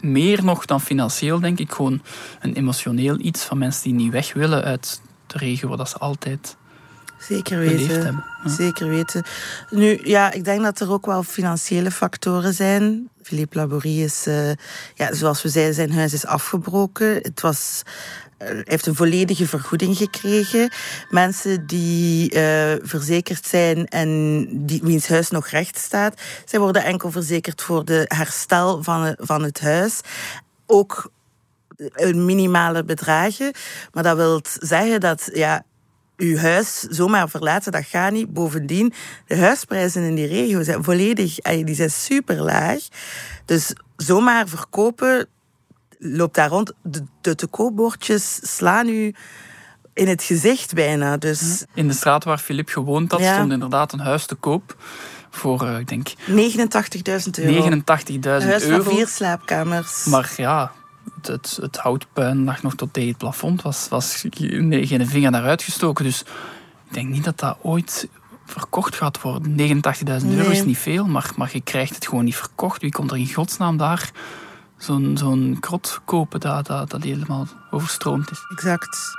meer 0.00 0.44
nog 0.44 0.64
dan 0.64 0.80
financieel, 0.80 1.40
denk 1.40 1.58
ik, 1.58 1.72
gewoon 1.72 2.02
een 2.40 2.54
emotioneel 2.54 3.18
iets 3.18 3.44
van 3.44 3.58
mensen 3.58 3.82
die 3.82 3.94
niet 3.94 4.12
weg 4.12 4.32
willen 4.32 4.64
uit 4.64 5.00
de 5.26 5.38
regio 5.38 5.68
waar 5.68 5.76
dat 5.76 5.88
ze 5.88 5.98
altijd 5.98 6.56
Zeker 7.28 7.58
weten. 7.58 8.24
Zeker 8.44 8.88
weten. 8.88 9.22
Nu, 9.70 10.00
ja, 10.02 10.32
ik 10.32 10.44
denk 10.44 10.62
dat 10.62 10.80
er 10.80 10.90
ook 10.90 11.06
wel 11.06 11.22
financiële 11.22 11.90
factoren 11.90 12.54
zijn. 12.54 13.08
Philippe 13.22 13.56
Labourie 13.56 14.04
is, 14.04 14.26
uh, 14.26 14.50
ja, 14.94 15.14
zoals 15.14 15.42
we 15.42 15.48
zeiden, 15.48 15.74
zijn 15.74 15.92
huis 15.92 16.12
is 16.12 16.26
afgebroken. 16.26 17.14
Het 17.14 17.40
was 17.40 17.82
eh, 18.38 18.48
hij 18.48 18.62
heeft 18.64 18.86
een 18.86 18.94
volledige 18.94 19.46
vergoeding 19.46 19.96
gekregen. 19.96 20.70
Mensen 21.10 21.66
die 21.66 22.34
uh, 22.34 22.72
verzekerd 22.82 23.46
zijn 23.46 23.86
en 23.88 24.46
die, 24.66 24.80
wiens 24.82 25.08
huis 25.08 25.30
nog 25.30 25.46
recht 25.46 25.78
staat, 25.78 26.20
zij 26.44 26.58
worden 26.58 26.84
enkel 26.84 27.10
verzekerd 27.10 27.62
voor 27.62 27.84
de 27.84 28.04
herstel 28.08 28.82
van, 28.82 29.14
van 29.18 29.42
het 29.42 29.60
huis. 29.60 30.00
Ook 30.66 31.10
een 31.92 32.24
minimale 32.24 32.84
bedragen. 32.84 33.52
Maar 33.92 34.02
dat 34.02 34.16
wil 34.16 34.40
zeggen 34.60 35.00
dat 35.00 35.30
ja, 35.32 35.64
uw 36.24 36.36
huis 36.36 36.80
zomaar 36.80 37.28
verlaten, 37.28 37.72
dat 37.72 37.84
gaat 37.84 38.12
niet. 38.12 38.32
Bovendien, 38.32 38.92
de 39.26 39.36
huisprijzen 39.36 40.02
in 40.02 40.14
die 40.14 40.26
regio 40.26 40.62
zijn 40.62 40.84
volledig, 40.84 41.34
die 41.40 41.74
zijn 41.74 41.90
super 41.90 42.42
laag. 42.42 42.80
Dus 43.44 43.72
zomaar 43.96 44.48
verkopen 44.48 45.26
loopt 45.98 46.34
daar 46.34 46.48
rond. 46.48 46.72
De, 46.82 47.04
de 47.20 47.34
te 47.34 47.46
koopbordjes 47.46 48.38
slaan 48.56 48.88
u 48.88 49.14
in 49.92 50.08
het 50.08 50.22
gezicht 50.22 50.74
bijna. 50.74 51.16
Dus... 51.16 51.64
In 51.74 51.88
de 51.88 51.94
straat 51.94 52.24
waar 52.24 52.38
Filip 52.38 52.68
gewoond 52.68 53.10
had, 53.10 53.20
stond 53.20 53.52
inderdaad 53.52 53.92
een 53.92 54.00
huis 54.00 54.26
te 54.26 54.34
koop. 54.34 54.76
Voor, 55.30 55.62
uh, 55.62 55.78
ik 55.78 55.88
denk... 55.88 56.08
89.000 56.08 56.34
euro. 57.38 57.70
89.000 57.70 58.10
euro. 58.22 58.36
Een 58.36 58.42
huis 58.42 58.64
van 58.64 58.84
vier 58.84 59.08
slaapkamers. 59.08 60.04
Maar 60.04 60.32
ja, 60.36 60.72
het, 61.22 61.58
het, 61.60 61.76
houtpuin 61.76 62.44
lag 62.44 62.62
nog 62.62 62.74
tot 62.74 62.92
tegen 62.92 63.08
het 63.08 63.18
plafond. 63.18 63.62
Was, 63.62 63.88
was 63.88 64.24
geen 64.30 65.06
vinger 65.06 65.30
naar 65.30 65.44
uitgestoken. 65.44 66.04
Dus 66.04 66.20
ik 66.88 66.94
denk 66.94 67.08
niet 67.08 67.24
dat 67.24 67.38
dat 67.38 67.56
ooit 67.62 68.08
verkocht 68.46 68.94
gaat 68.94 69.20
worden. 69.20 69.82
89.000 70.22 70.28
euro 70.28 70.50
is 70.50 70.64
niet 70.64 70.78
veel, 70.78 71.06
maar, 71.06 71.32
maar 71.36 71.50
je 71.52 71.60
krijgt 71.60 71.94
het 71.94 72.06
gewoon 72.06 72.24
niet 72.24 72.36
verkocht. 72.36 72.80
Wie 72.80 72.92
komt 72.92 73.10
er 73.10 73.16
in 73.16 73.32
godsnaam 73.32 73.76
daar 73.76 74.10
zo'n 74.76 75.16
zo'n 75.16 75.56
krot 75.60 76.00
kopen 76.04 76.40
dat, 76.40 76.66
dat, 76.66 76.90
dat 76.90 77.02
helemaal 77.02 77.46
overstroomd 77.70 78.30
is? 78.30 78.38
Exact. 78.50 79.12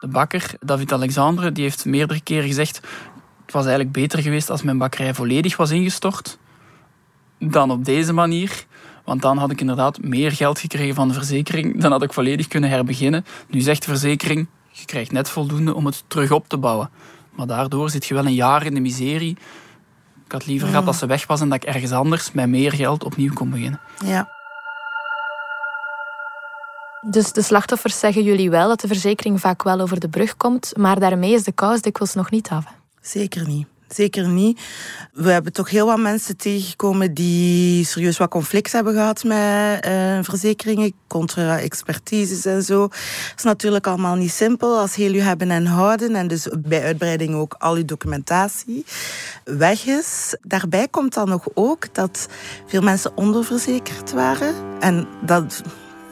De 0.00 0.08
bakker, 0.08 0.50
David 0.60 0.92
Alexandre, 0.92 1.52
die 1.52 1.62
heeft 1.62 1.84
meerdere 1.84 2.20
keren 2.20 2.48
gezegd... 2.48 2.80
Het 3.44 3.52
was 3.52 3.64
eigenlijk 3.64 3.94
beter 3.94 4.22
geweest 4.22 4.50
als 4.50 4.62
mijn 4.62 4.78
bakkerij 4.78 5.14
volledig 5.14 5.56
was 5.56 5.70
ingestort 5.70 6.38
dan 7.38 7.70
op 7.70 7.84
deze 7.84 8.12
manier. 8.12 8.66
Want 9.04 9.22
dan 9.22 9.38
had 9.38 9.50
ik 9.50 9.60
inderdaad 9.60 10.02
meer 10.02 10.32
geld 10.32 10.58
gekregen 10.58 10.94
van 10.94 11.08
de 11.08 11.14
verzekering. 11.14 11.80
Dan 11.80 11.90
had 11.90 12.02
ik 12.02 12.12
volledig 12.12 12.48
kunnen 12.48 12.70
herbeginnen. 12.70 13.24
Nu 13.48 13.60
zegt 13.60 13.82
de 13.82 13.88
verzekering, 13.88 14.46
je 14.70 14.84
krijgt 14.84 15.12
net 15.12 15.28
voldoende 15.28 15.74
om 15.74 15.86
het 15.86 16.04
terug 16.06 16.30
op 16.30 16.48
te 16.48 16.58
bouwen. 16.58 16.90
Maar 17.30 17.46
daardoor 17.46 17.90
zit 17.90 18.06
je 18.06 18.14
wel 18.14 18.26
een 18.26 18.34
jaar 18.34 18.66
in 18.66 18.74
de 18.74 18.80
miserie. 18.80 19.36
Ik 20.24 20.32
had 20.32 20.46
liever 20.46 20.68
gehad 20.68 20.84
dat 20.84 20.96
ze 20.96 21.06
weg 21.06 21.26
was 21.26 21.40
en 21.40 21.48
dat 21.48 21.62
ik 21.62 21.68
ergens 21.68 21.92
anders 21.92 22.32
met 22.32 22.48
meer 22.48 22.72
geld 22.72 23.04
opnieuw 23.04 23.32
kon 23.32 23.50
beginnen. 23.50 23.80
Ja. 24.04 24.32
Dus 27.10 27.32
de 27.32 27.42
slachtoffers 27.42 27.98
zeggen 27.98 28.22
jullie 28.22 28.50
wel 28.50 28.68
dat 28.68 28.80
de 28.80 28.86
verzekering 28.86 29.40
vaak 29.40 29.62
wel 29.62 29.80
over 29.80 30.00
de 30.00 30.08
brug 30.08 30.36
komt, 30.36 30.72
maar 30.76 31.00
daarmee 31.00 31.32
is 31.32 31.44
de 31.44 31.52
kous 31.52 31.80
dikwijls 31.80 32.14
nog 32.14 32.30
niet 32.30 32.48
af. 32.48 32.64
Zeker 33.00 33.46
niet. 33.46 33.66
Zeker 33.88 34.28
niet. 34.28 34.60
We 35.12 35.30
hebben 35.30 35.52
toch 35.52 35.70
heel 35.70 35.86
wat 35.86 35.98
mensen 35.98 36.36
tegengekomen 36.36 37.14
die 37.14 37.84
serieus 37.84 38.18
wat 38.18 38.30
conflict 38.30 38.72
hebben 38.72 38.92
gehad 38.92 39.24
met 39.24 39.86
uh, 39.86 40.18
verzekeringen, 40.22 40.92
contra-expertises 41.06 42.46
en 42.46 42.62
zo. 42.62 42.82
Het 42.82 43.32
is 43.36 43.42
natuurlijk 43.42 43.86
allemaal 43.86 44.14
niet 44.14 44.32
simpel 44.32 44.78
als 44.78 44.94
heel 44.94 45.12
je 45.12 45.20
hebben 45.20 45.50
en 45.50 45.66
houden 45.66 46.14
en 46.14 46.28
dus 46.28 46.48
bij 46.58 46.82
uitbreiding 46.82 47.34
ook 47.34 47.54
al 47.58 47.76
je 47.76 47.84
documentatie 47.84 48.84
weg 49.44 49.86
is. 49.86 50.36
Daarbij 50.42 50.88
komt 50.88 51.14
dan 51.14 51.28
nog 51.28 51.46
ook 51.54 51.94
dat 51.94 52.28
veel 52.66 52.82
mensen 52.82 53.16
onderverzekerd 53.16 54.12
waren 54.12 54.54
en 54.80 55.06
dat 55.26 55.62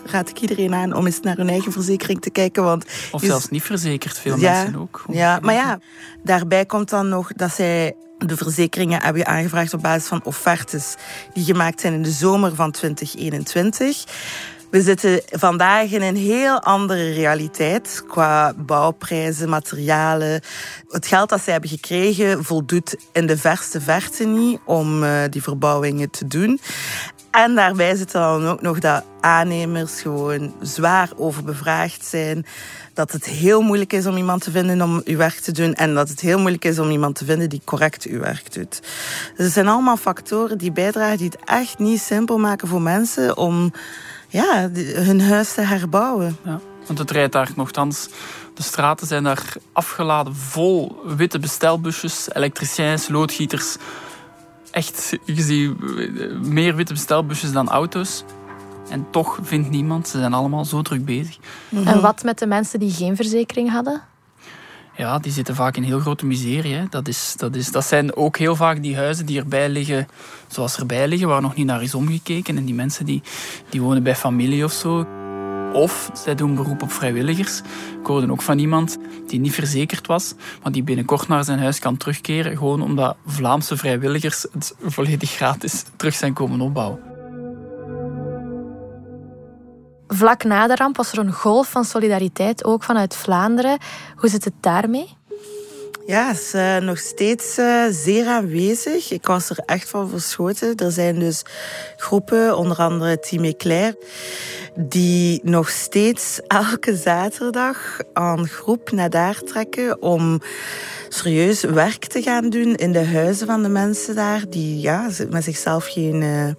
raad 0.04 0.28
ik 0.28 0.40
iedereen 0.40 0.74
aan 0.74 0.94
om 0.94 1.06
eens 1.06 1.20
naar 1.20 1.36
hun 1.36 1.48
eigen 1.48 1.72
verzekering 1.72 2.20
te 2.20 2.30
kijken. 2.30 2.62
Want 2.62 2.84
of 3.10 3.22
zelfs 3.22 3.48
niet 3.48 3.62
verzekerd, 3.62 4.18
veel 4.18 4.36
mensen 4.36 4.76
ook. 4.76 5.04
Ja, 5.10 5.38
maar 5.42 5.54
ja, 5.54 5.78
daarbij 6.22 6.66
komt 6.66 6.90
dan 6.90 7.08
nog 7.08 7.32
dat 7.32 7.54
zij 7.54 7.94
de 8.18 8.36
verzekeringen 8.36 9.02
hebben 9.02 9.26
aangevraagd 9.26 9.74
op 9.74 9.82
basis 9.82 10.08
van 10.08 10.20
offertes 10.24 10.94
die 11.32 11.44
gemaakt 11.44 11.80
zijn 11.80 11.92
in 11.92 12.02
de 12.02 12.10
zomer 12.10 12.54
van 12.54 12.70
2021. 12.70 14.04
We 14.72 14.82
zitten 14.82 15.22
vandaag 15.30 15.90
in 15.90 16.02
een 16.02 16.16
heel 16.16 16.60
andere 16.60 17.12
realiteit 17.12 18.04
qua 18.08 18.54
bouwprijzen, 18.56 19.48
materialen. 19.48 20.40
Het 20.88 21.06
geld 21.06 21.28
dat 21.28 21.40
zij 21.40 21.52
hebben 21.52 21.70
gekregen 21.70 22.44
voldoet 22.44 22.96
in 23.12 23.26
de 23.26 23.36
verste 23.36 23.80
verte 23.80 24.24
niet 24.24 24.60
om 24.64 25.02
uh, 25.02 25.22
die 25.30 25.42
verbouwingen 25.42 26.10
te 26.10 26.26
doen. 26.26 26.60
En 27.32 27.54
daarbij 27.54 27.96
zit 27.96 28.12
dan 28.12 28.46
ook 28.46 28.60
nog 28.60 28.78
dat 28.78 29.04
aannemers 29.20 30.00
gewoon 30.00 30.54
zwaar 30.60 31.08
overbevraagd 31.16 32.04
zijn. 32.04 32.46
Dat 32.94 33.12
het 33.12 33.24
heel 33.24 33.60
moeilijk 33.60 33.92
is 33.92 34.06
om 34.06 34.16
iemand 34.16 34.42
te 34.42 34.50
vinden 34.50 34.82
om 34.82 35.00
uw 35.04 35.16
werk 35.16 35.38
te 35.38 35.52
doen. 35.52 35.74
En 35.74 35.94
dat 35.94 36.08
het 36.08 36.20
heel 36.20 36.38
moeilijk 36.38 36.64
is 36.64 36.78
om 36.78 36.90
iemand 36.90 37.14
te 37.14 37.24
vinden 37.24 37.48
die 37.48 37.62
correct 37.64 38.04
uw 38.04 38.20
werk 38.20 38.52
doet. 38.52 38.80
Dus 39.36 39.44
het 39.44 39.52
zijn 39.52 39.68
allemaal 39.68 39.96
factoren 39.96 40.58
die 40.58 40.72
bijdragen 40.72 41.16
die 41.16 41.26
het 41.26 41.38
echt 41.44 41.78
niet 41.78 42.00
simpel 42.00 42.38
maken 42.38 42.68
voor 42.68 42.82
mensen 42.82 43.36
om 43.36 43.72
ja, 44.28 44.70
hun 44.94 45.20
huis 45.20 45.54
te 45.54 45.60
herbouwen. 45.60 46.36
Ja, 46.44 46.60
want 46.86 46.98
het 46.98 47.10
rijdt 47.10 47.32
daar 47.32 47.50
nogthans. 47.56 48.08
De 48.54 48.62
straten 48.62 49.06
zijn 49.06 49.24
daar 49.24 49.52
afgeladen 49.72 50.36
vol 50.36 50.96
witte 51.16 51.38
bestelbusjes, 51.38 52.28
elektriciens, 52.32 53.08
loodgieters 53.08 53.76
echt, 54.72 55.18
je 55.24 55.42
ziet 55.42 55.80
meer 56.46 56.76
witte 56.76 56.92
bestelbusjes 56.92 57.52
dan 57.52 57.68
auto's. 57.68 58.24
En 58.90 59.06
toch 59.10 59.38
vindt 59.42 59.70
niemand, 59.70 60.08
ze 60.08 60.18
zijn 60.18 60.32
allemaal 60.32 60.64
zo 60.64 60.82
druk 60.82 61.04
bezig. 61.04 61.38
Mhm. 61.68 61.86
En 61.86 62.00
wat 62.00 62.22
met 62.22 62.38
de 62.38 62.46
mensen 62.46 62.78
die 62.78 62.90
geen 62.90 63.16
verzekering 63.16 63.70
hadden? 63.70 64.02
Ja, 64.96 65.18
die 65.18 65.32
zitten 65.32 65.54
vaak 65.54 65.76
in 65.76 65.82
heel 65.82 66.00
grote 66.00 66.26
miserie. 66.26 66.74
Hè. 66.74 66.84
Dat, 66.90 67.08
is, 67.08 67.34
dat, 67.36 67.54
is, 67.54 67.70
dat 67.70 67.84
zijn 67.84 68.16
ook 68.16 68.36
heel 68.36 68.56
vaak 68.56 68.82
die 68.82 68.96
huizen 68.96 69.26
die 69.26 69.38
erbij 69.38 69.68
liggen, 69.68 70.08
zoals 70.46 70.76
erbij 70.76 71.08
liggen, 71.08 71.28
waar 71.28 71.40
nog 71.40 71.54
niet 71.54 71.66
naar 71.66 71.82
is 71.82 71.94
omgekeken. 71.94 72.56
En 72.56 72.64
die 72.64 72.74
mensen 72.74 73.04
die, 73.04 73.22
die 73.68 73.82
wonen 73.82 74.02
bij 74.02 74.16
familie 74.16 74.64
of 74.64 74.72
zo. 74.72 75.06
Of 75.72 76.10
zij 76.12 76.34
doen 76.34 76.54
beroep 76.54 76.82
op 76.82 76.92
vrijwilligers. 76.92 77.58
Ik 78.00 78.06
hoorde 78.06 78.30
ook 78.30 78.42
van 78.42 78.58
iemand 78.58 78.98
die 79.26 79.40
niet 79.40 79.54
verzekerd 79.54 80.06
was, 80.06 80.34
maar 80.62 80.72
die 80.72 80.82
binnenkort 80.82 81.28
naar 81.28 81.44
zijn 81.44 81.58
huis 81.58 81.78
kan 81.78 81.96
terugkeren, 81.96 82.56
gewoon 82.56 82.82
omdat 82.82 83.16
Vlaamse 83.26 83.76
vrijwilligers 83.76 84.46
het 84.52 84.74
volledig 84.82 85.30
gratis 85.30 85.84
terug 85.96 86.14
zijn 86.14 86.32
komen 86.32 86.60
opbouwen. 86.60 87.00
Vlak 90.06 90.44
na 90.44 90.66
de 90.66 90.74
ramp 90.74 90.96
was 90.96 91.12
er 91.12 91.18
een 91.18 91.32
golf 91.32 91.70
van 91.70 91.84
solidariteit, 91.84 92.64
ook 92.64 92.82
vanuit 92.82 93.16
Vlaanderen. 93.16 93.78
Hoe 94.16 94.28
zit 94.28 94.44
het 94.44 94.54
daarmee? 94.60 95.16
Ja, 96.06 96.30
is 96.30 96.54
uh, 96.54 96.76
nog 96.76 96.98
steeds 96.98 97.58
uh, 97.58 97.84
zeer 97.90 98.26
aanwezig. 98.26 99.10
Ik 99.10 99.26
was 99.26 99.50
er 99.50 99.58
echt 99.66 99.88
van 99.88 100.08
verschoten. 100.08 100.76
Er 100.76 100.92
zijn 100.92 101.18
dus 101.18 101.42
groepen, 101.96 102.56
onder 102.56 102.76
andere 102.76 103.18
Team 103.18 103.44
Eclair, 103.44 103.94
die 104.76 105.40
nog 105.44 105.70
steeds 105.70 106.40
elke 106.46 106.96
zaterdag 106.96 107.98
aan 108.12 108.48
groep 108.48 108.90
naar 108.90 109.10
daar 109.10 109.42
trekken 109.42 110.02
om 110.02 110.40
serieus 111.08 111.60
werk 111.60 112.06
te 112.06 112.22
gaan 112.22 112.50
doen 112.50 112.74
in 112.74 112.92
de 112.92 113.06
huizen 113.06 113.46
van 113.46 113.62
de 113.62 113.68
mensen 113.68 114.14
daar, 114.14 114.44
die 114.48 114.80
ja, 114.80 115.08
met 115.30 115.44
zichzelf 115.44 115.86
geen... 115.86 116.22
Uh, 116.22 116.50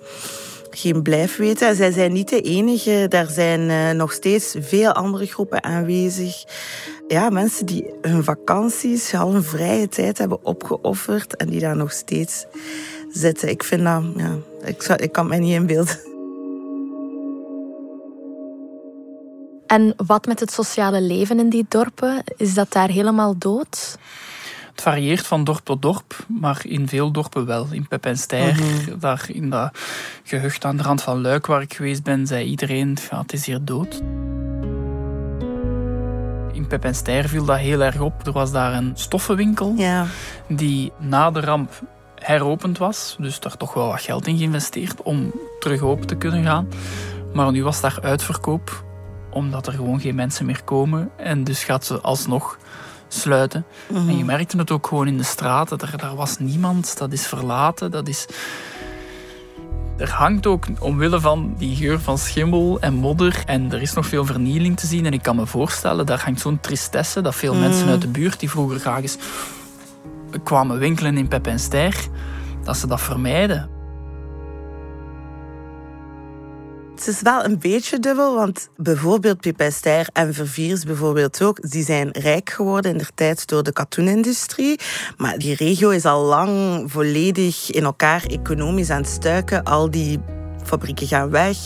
geen 0.76 1.02
blijf 1.02 1.36
weten. 1.36 1.76
Zij 1.76 1.92
zijn 1.92 2.14
niet 2.14 2.30
de 2.30 2.42
enige. 2.42 3.08
Er 3.10 3.28
zijn 3.30 3.70
uh, 3.70 3.92
nog 3.92 4.12
steeds 4.12 4.56
veel 4.60 4.92
andere 4.92 5.26
groepen 5.26 5.64
aanwezig 5.64 6.44
ja, 7.08 7.30
mensen 7.30 7.66
die 7.66 7.94
hun 8.02 8.24
vakanties, 8.24 9.14
al 9.14 9.34
hun 9.34 9.44
vrije 9.44 9.88
tijd 9.88 10.18
hebben 10.18 10.46
opgeofferd 10.46 11.36
en 11.36 11.50
die 11.50 11.60
daar 11.60 11.76
nog 11.76 11.92
steeds 11.92 12.46
zitten. 13.10 13.50
Ik 13.50 13.64
vind 13.64 13.84
dat, 13.84 14.04
ja, 14.18 14.38
ik, 14.64 14.84
ik 14.84 15.12
kan 15.12 15.28
mij 15.28 15.40
niet 15.40 15.54
inbeelden. 15.54 16.00
En 19.68 19.94
wat 20.06 20.26
met 20.26 20.40
het 20.40 20.52
sociale 20.52 21.02
leven 21.02 21.40
in 21.40 21.50
die 21.50 21.66
dorpen? 21.70 22.24
Is 22.38 22.54
dat 22.54 22.72
daar 22.72 22.90
helemaal 22.90 23.38
dood? 23.38 23.98
Het 24.74 24.82
varieert 24.82 25.28
van 25.28 25.44
dorp 25.44 25.62
tot 25.64 25.82
dorp, 25.82 26.26
maar 26.28 26.62
in 26.66 26.88
veel 26.88 27.12
dorpen 27.12 27.46
wel. 27.46 27.68
In 27.72 27.88
Peppenstijr, 27.88 28.56
mm 28.56 29.00
daar 29.00 29.26
in 29.28 29.50
dat 29.50 29.78
gehucht 30.24 30.66
aan 30.66 30.78
de 30.78 30.84
rand 30.84 31.02
van 31.02 31.22
Luik 31.22 31.46
waar 31.46 31.62
ik 31.62 31.74
geweest 31.74 32.04
ben, 32.04 32.28
zei 32.28 32.46
iedereen, 32.46 32.98
ja, 33.12 33.22
het 33.22 33.34
is 33.34 33.46
hier 33.46 33.60
dood. 33.62 34.02
In 36.52 36.68
Peppenstijr 36.68 37.28
viel 37.28 37.46
dat 37.46 37.58
heel 37.58 37.82
erg 37.82 38.00
op. 38.00 38.26
Er 38.26 38.32
was 38.32 38.52
daar 38.52 38.74
een 38.74 38.92
stoffenwinkel 38.96 39.74
ja. 39.78 40.06
die 40.48 40.92
na 41.00 41.32
de 41.32 41.40
ramp 41.40 41.72
heropend 42.16 42.78
was. 42.78 43.16
Dus 43.20 43.40
daar 43.40 43.58
toch 43.58 43.74
wel 43.74 43.88
wat 43.88 44.02
geld 44.02 44.28
in 44.28 44.38
geïnvesteerd 44.38 45.02
om 45.02 45.34
terug 45.60 45.82
open 45.82 46.08
te 46.08 46.16
kunnen 46.16 46.44
gaan. 46.44 46.68
Maar 47.34 47.52
nu 47.52 47.64
was 47.64 47.82
daar 47.82 47.98
uitverkoop, 48.02 48.84
omdat 49.32 49.68
er 49.68 49.74
gewoon 49.74 50.00
geen 50.00 50.16
mensen 50.16 50.46
meer 50.46 50.64
komen. 50.64 51.10
En 51.18 51.44
dus 51.44 51.64
gaat 51.64 51.86
ze 51.86 52.02
alsnog 52.02 52.58
sluiten. 53.20 53.66
En 53.94 54.06
je 54.06 54.14
mhm. 54.14 54.26
merkte 54.26 54.58
het 54.58 54.72
ook 54.72 54.88
gewoon 54.88 55.08
in 55.08 55.18
de 55.18 55.24
straten. 55.24 55.78
Daar, 55.78 55.98
daar 55.98 56.16
was 56.16 56.38
niemand. 56.38 56.98
Dat 56.98 57.12
is 57.12 57.28
verlaten. 57.28 57.92
Dat 57.92 58.08
is 58.08 58.28
er 59.98 60.10
hangt 60.10 60.46
ook 60.46 60.66
omwille 60.80 61.20
van 61.20 61.54
die 61.58 61.76
geur 61.76 62.00
van 62.00 62.18
schimmel 62.18 62.80
en 62.80 62.94
modder. 62.94 63.44
En 63.46 63.72
er 63.72 63.82
is 63.82 63.94
nog 63.94 64.06
veel 64.06 64.26
vernieling 64.26 64.78
te 64.78 64.88
zien. 64.88 65.06
En 65.06 65.14
ik 65.14 65.22
kan 65.22 65.36
me 65.36 65.46
voorstellen, 65.46 66.06
daar 66.06 66.22
hangt 66.24 66.40
zo'n 66.40 66.60
tristesse 66.60 67.22
dat 67.22 67.36
veel 67.36 67.56
mensen 67.56 67.86
mm. 67.86 67.92
uit 67.92 68.02
de 68.02 68.08
buurt 68.08 68.40
die 68.40 68.50
vroeger 68.50 68.80
graag 68.80 69.02
eens 69.02 69.18
kwamen 70.44 70.80
winkelen 70.80 71.18
in 71.18 71.28
Pep 71.28 71.48
en 71.48 71.60
Ster, 71.60 72.08
dat 72.64 72.78
ze 72.78 72.88
dat 72.88 73.02
vermijden. 73.02 73.73
Het 77.04 77.14
is 77.14 77.22
wel 77.22 77.46
een 77.46 77.60
beetje 77.60 78.00
dubbel, 78.00 78.36
want 78.36 78.70
bijvoorbeeld 78.78 79.40
Pipestijr 79.42 80.08
en 80.14 80.34
Verviers 80.34 80.84
bijvoorbeeld 80.84 81.42
ook, 81.42 81.70
die 81.70 81.84
zijn 81.84 82.10
rijk 82.12 82.50
geworden 82.50 82.92
in 82.92 82.98
de 82.98 83.08
tijd 83.16 83.48
door 83.48 83.64
de 83.64 83.74
katoenindustrie. 83.74 84.80
Maar 85.18 85.38
die 85.38 85.56
regio 85.56 85.90
is 85.90 86.06
al 86.06 86.24
lang 86.24 86.84
volledig 86.92 87.72
in 87.72 87.84
elkaar 87.84 88.24
economisch 88.26 88.90
aan 88.90 89.02
het 89.02 89.10
stuiken. 89.10 89.64
Al 89.64 89.92
die 89.92 90.20
fabrieken 90.64 91.08
gaan 91.08 91.30
weg. 91.30 91.58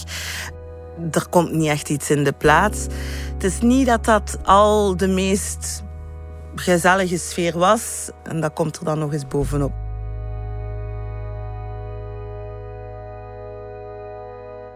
Er 1.11 1.27
komt 1.29 1.51
niet 1.51 1.69
echt 1.69 1.89
iets 1.89 2.09
in 2.09 2.23
de 2.23 2.33
plaats. 2.33 2.85
Het 3.33 3.43
is 3.43 3.59
niet 3.59 3.87
dat 3.87 4.05
dat 4.05 4.37
al 4.43 4.97
de 4.97 5.07
meest 5.07 5.83
gezellige 6.55 7.17
sfeer 7.17 7.57
was. 7.57 8.09
En 8.23 8.41
dat 8.41 8.53
komt 8.53 8.77
er 8.77 8.85
dan 8.85 8.99
nog 8.99 9.13
eens 9.13 9.27
bovenop. 9.27 9.86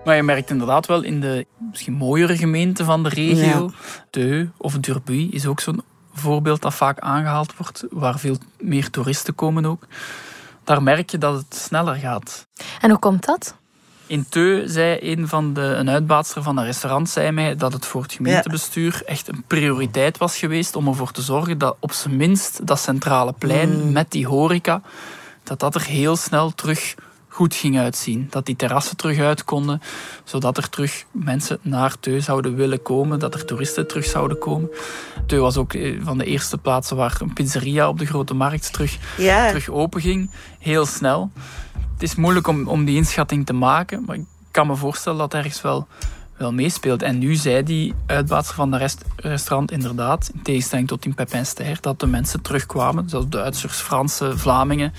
Maar 0.05 0.15
je 0.15 0.23
merkt 0.23 0.49
inderdaad 0.49 0.85
wel 0.85 1.01
in 1.01 1.21
de 1.21 1.45
misschien 1.57 1.93
mooiere 1.93 2.37
gemeenten 2.37 2.85
van 2.85 3.03
de 3.03 3.09
regio. 3.09 3.43
Ja. 3.43 3.69
Teu 4.09 4.49
of 4.57 4.77
Durbuy 4.77 5.27
is 5.31 5.45
ook 5.45 5.59
zo'n 5.59 5.81
voorbeeld 6.13 6.61
dat 6.61 6.73
vaak 6.73 6.99
aangehaald 6.99 7.57
wordt, 7.57 7.85
waar 7.89 8.19
veel 8.19 8.37
meer 8.59 8.89
toeristen 8.89 9.35
komen 9.35 9.65
ook. 9.65 9.87
Daar 10.63 10.83
merk 10.83 11.09
je 11.09 11.17
dat 11.17 11.35
het 11.35 11.55
sneller 11.55 11.95
gaat. 11.95 12.47
En 12.81 12.89
hoe 12.89 12.99
komt 12.99 13.25
dat? 13.25 13.55
In 14.07 14.25
Teu 14.29 14.67
zei 14.67 14.97
een 15.01 15.27
van 15.27 15.53
de 15.53 15.61
een 15.61 15.89
uitbaatster 15.89 16.43
van 16.43 16.57
een 16.57 16.65
restaurant 16.65 17.09
zei 17.09 17.31
mij 17.31 17.55
dat 17.55 17.73
het 17.73 17.85
voor 17.85 18.01
het 18.01 18.13
gemeentebestuur 18.13 19.01
echt 19.05 19.27
een 19.27 19.43
prioriteit 19.47 20.17
was 20.17 20.37
geweest 20.37 20.75
om 20.75 20.87
ervoor 20.87 21.11
te 21.11 21.21
zorgen 21.21 21.57
dat 21.57 21.75
op 21.79 21.91
zijn 21.91 22.15
minst 22.15 22.67
dat 22.67 22.79
centrale 22.79 23.33
plein 23.37 23.85
mm. 23.85 23.91
met 23.91 24.11
die 24.11 24.27
horeca 24.27 24.81
dat 25.43 25.59
dat 25.59 25.75
er 25.75 25.83
heel 25.83 26.15
snel 26.15 26.51
terug 26.55 26.95
goed 27.41 27.55
ging 27.55 27.79
uitzien. 27.79 28.27
Dat 28.29 28.45
die 28.45 28.55
terrassen 28.55 28.97
terug 28.97 29.19
uit 29.19 29.43
konden, 29.43 29.81
zodat 30.23 30.57
er 30.57 30.69
terug 30.69 31.05
mensen 31.11 31.59
naar 31.61 31.99
Teu 31.99 32.19
zouden 32.19 32.55
willen 32.55 32.81
komen, 32.81 33.19
dat 33.19 33.33
er 33.33 33.45
toeristen 33.45 33.87
terug 33.87 34.05
zouden 34.05 34.37
komen. 34.37 34.69
Teu 35.25 35.39
was 35.39 35.57
ook 35.57 35.73
eh, 35.73 35.99
van 36.03 36.17
de 36.17 36.25
eerste 36.25 36.57
plaatsen 36.57 36.95
waar 36.95 37.17
een 37.19 37.33
pizzeria 37.33 37.87
op 37.87 37.99
de 37.99 38.05
Grote 38.05 38.33
Markt 38.33 38.73
terug, 38.73 38.97
terug 39.17 39.69
open 39.69 40.01
ging, 40.01 40.31
heel 40.59 40.85
snel. 40.85 41.31
Het 41.93 42.03
is 42.03 42.15
moeilijk 42.15 42.47
om, 42.47 42.67
om 42.67 42.85
die 42.85 42.95
inschatting 42.95 43.45
te 43.45 43.53
maken, 43.53 44.03
maar 44.05 44.15
ik 44.15 44.25
kan 44.51 44.67
me 44.67 44.75
voorstellen 44.75 45.19
dat 45.19 45.33
ergens 45.33 45.61
wel 45.61 45.87
wel 46.37 46.53
meespeelt. 46.53 47.01
En 47.01 47.17
nu 47.17 47.35
zei 47.35 47.63
die 47.63 47.93
uitbater 48.05 48.55
van 48.55 48.71
de 48.71 48.77
rest, 48.77 49.03
restaurant 49.15 49.71
inderdaad, 49.71 50.29
in 50.33 50.41
tegenstelling 50.41 50.87
tot 50.87 51.05
in 51.05 51.13
Pepin 51.13 51.45
Ster, 51.45 51.77
dat 51.81 51.99
de 51.99 52.07
mensen 52.07 52.41
terugkwamen, 52.41 53.09
zoals 53.09 53.29
Duitsers, 53.29 53.77
Fransen, 53.77 54.39
Vlamingen, 54.39 54.93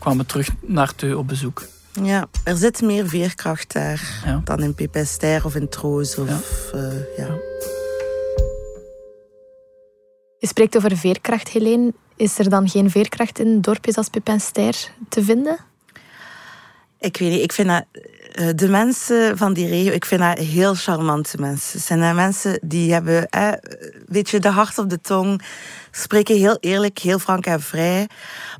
kwamen 0.00 0.26
terug 0.26 0.48
naar 0.60 0.94
Teu 0.94 1.14
op 1.14 1.28
bezoek. 1.28 1.62
Ja, 2.02 2.28
er 2.44 2.56
zit 2.56 2.82
meer 2.82 3.08
veerkracht 3.08 3.72
daar 3.72 4.24
dan 4.44 4.62
in 4.62 4.74
Pepin 4.74 5.06
Ster 5.06 5.44
of 5.44 5.54
in 5.54 5.68
Troos. 5.68 6.18
Of, 6.18 6.28
ja. 6.28 6.38
Uh, 6.78 7.16
ja. 7.16 7.28
Je 10.38 10.46
spreekt 10.46 10.76
over 10.76 10.96
veerkracht, 10.96 11.48
Helene. 11.48 11.92
Is 12.16 12.38
er 12.38 12.50
dan 12.50 12.68
geen 12.68 12.90
veerkracht 12.90 13.38
in 13.38 13.60
dorpjes 13.60 13.96
als 13.96 14.08
Pepin 14.08 14.40
Ster 14.40 14.90
te 15.08 15.22
vinden? 15.22 15.69
Ik 17.00 17.16
weet 17.16 17.30
niet, 17.30 17.42
ik 17.42 17.52
vind 17.52 17.68
eh, 17.70 18.48
de 18.54 18.68
mensen 18.68 19.38
van 19.38 19.52
die 19.52 19.68
regio, 19.68 19.92
ik 19.92 20.04
vind 20.04 20.20
dat 20.20 20.38
heel 20.38 20.74
charmante 20.74 21.38
mensen. 21.38 21.78
Het 21.78 21.86
zijn 21.86 22.14
mensen 22.14 22.58
die 22.62 22.92
hebben, 22.92 23.28
eh, 23.28 23.52
weet 24.06 24.30
je, 24.30 24.40
de 24.40 24.48
hart 24.48 24.78
op 24.78 24.90
de 24.90 25.00
tong, 25.00 25.42
spreken 25.90 26.36
heel 26.36 26.56
eerlijk, 26.60 26.98
heel 26.98 27.18
frank 27.18 27.46
en 27.46 27.60
vrij. 27.60 28.08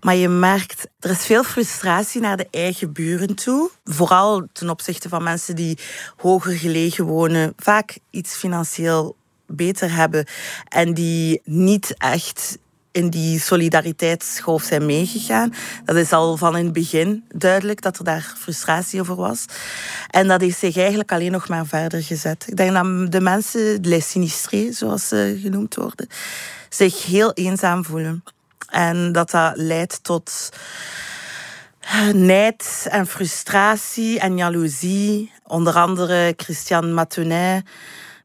Maar 0.01 0.17
je 0.17 0.29
merkt, 0.29 0.89
er 1.01 1.11
is 1.11 1.27
veel 1.27 1.45
frustratie 1.45 2.21
naar 2.21 2.37
de 2.37 2.49
eigen 2.51 2.93
buren 2.93 3.35
toe. 3.35 3.71
Vooral 3.85 4.47
ten 4.53 4.71
opzichte 4.71 5.09
van 5.09 5.23
mensen 5.23 5.57
die 5.57 5.79
hoger 6.17 6.53
gelegen 6.53 7.05
wonen, 7.05 7.53
vaak 7.57 7.99
iets 8.11 8.35
financieel 8.37 9.17
beter 9.47 9.95
hebben 9.95 10.27
en 10.69 10.95
die 10.95 11.41
niet 11.45 11.95
echt 11.99 12.59
in 12.93 13.11
die 13.11 13.41
solidariteitsschoof 13.41 14.63
zijn 14.63 14.87
meegegaan. 14.87 15.55
Dat 15.85 15.97
is 15.97 16.13
al 16.13 16.37
van 16.37 16.57
in 16.57 16.65
het 16.65 16.73
begin 16.73 17.25
duidelijk 17.35 17.83
dat 17.83 17.99
er 17.99 18.05
daar 18.05 18.35
frustratie 18.39 19.01
over 19.01 19.17
was. 19.17 19.45
En 20.11 20.29
dat 20.29 20.41
heeft 20.41 20.59
zich 20.59 20.77
eigenlijk 20.77 21.13
alleen 21.13 21.33
nog 21.33 21.49
maar 21.49 21.67
verder 21.67 22.03
gezet. 22.03 22.45
Ik 22.49 22.57
denk 22.57 22.73
dat 22.73 23.13
de 23.13 23.21
mensen, 23.21 23.79
les 23.83 24.11
sinistrés 24.11 24.79
zoals 24.79 25.09
ze 25.09 25.39
genoemd 25.43 25.75
worden, 25.75 26.09
zich 26.69 27.07
heel 27.07 27.33
eenzaam 27.33 27.85
voelen. 27.85 28.25
En 28.69 29.13
dat 29.13 29.31
dat 29.31 29.57
leidt 29.57 30.05
tot 30.05 30.49
nijd 32.13 32.87
en 32.91 33.07
frustratie 33.07 34.21
en 34.21 34.37
jaloezie. 34.37 35.33
Onder 35.47 35.75
andere 35.75 36.35
Christian 36.37 36.95
Matonet 36.95 37.65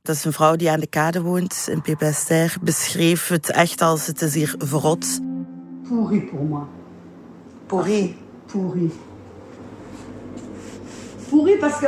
dat 0.05 0.15
is 0.15 0.25
een 0.25 0.33
vrouw 0.33 0.55
die 0.55 0.71
aan 0.71 0.79
de 0.79 0.87
kade 0.87 1.21
woont 1.21 1.67
in 1.71 1.81
Pépester. 1.81 2.55
Beschreef 2.61 3.27
het 3.27 3.49
echt 3.49 3.81
als 3.81 4.07
het 4.07 4.21
is 4.21 4.33
hier 4.33 4.55
verrot. 4.57 5.19
Pourri 5.87 6.19
pour 6.19 6.43
moi. 6.43 6.63
Pourri? 7.65 8.15
Pourri. 8.45 8.91
Pourri 11.29 11.57
parce 11.57 11.79
que 11.79 11.87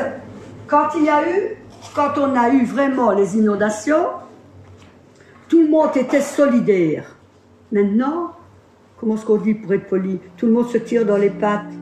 quand 0.65 0.95
il 0.95 1.03
y 1.03 1.09
a 1.09 1.29
eu, 1.29 1.57
quand 1.93 2.17
on 2.17 2.35
a 2.35 2.49
eu 2.49 2.65
vraiment 2.65 3.11
les 3.11 3.35
inondations, 3.35 4.07
tout 5.47 5.61
le 5.61 5.69
monde 5.69 5.95
était 5.95 6.21
solidaire. 6.21 7.03
Maintenant, 7.71 8.31
comment 8.99 9.15
est-ce 9.15 9.25
qu'on 9.25 9.37
dit 9.37 9.53
pour 9.53 9.73
être 9.73 9.87
poli? 9.87 10.19
Tout 10.37 10.47
le 10.47 10.53
monde 10.53 10.69
se 10.69 10.77
tire 10.77 11.05
dans 11.05 11.17
les 11.17 11.29
pattes. 11.29 11.73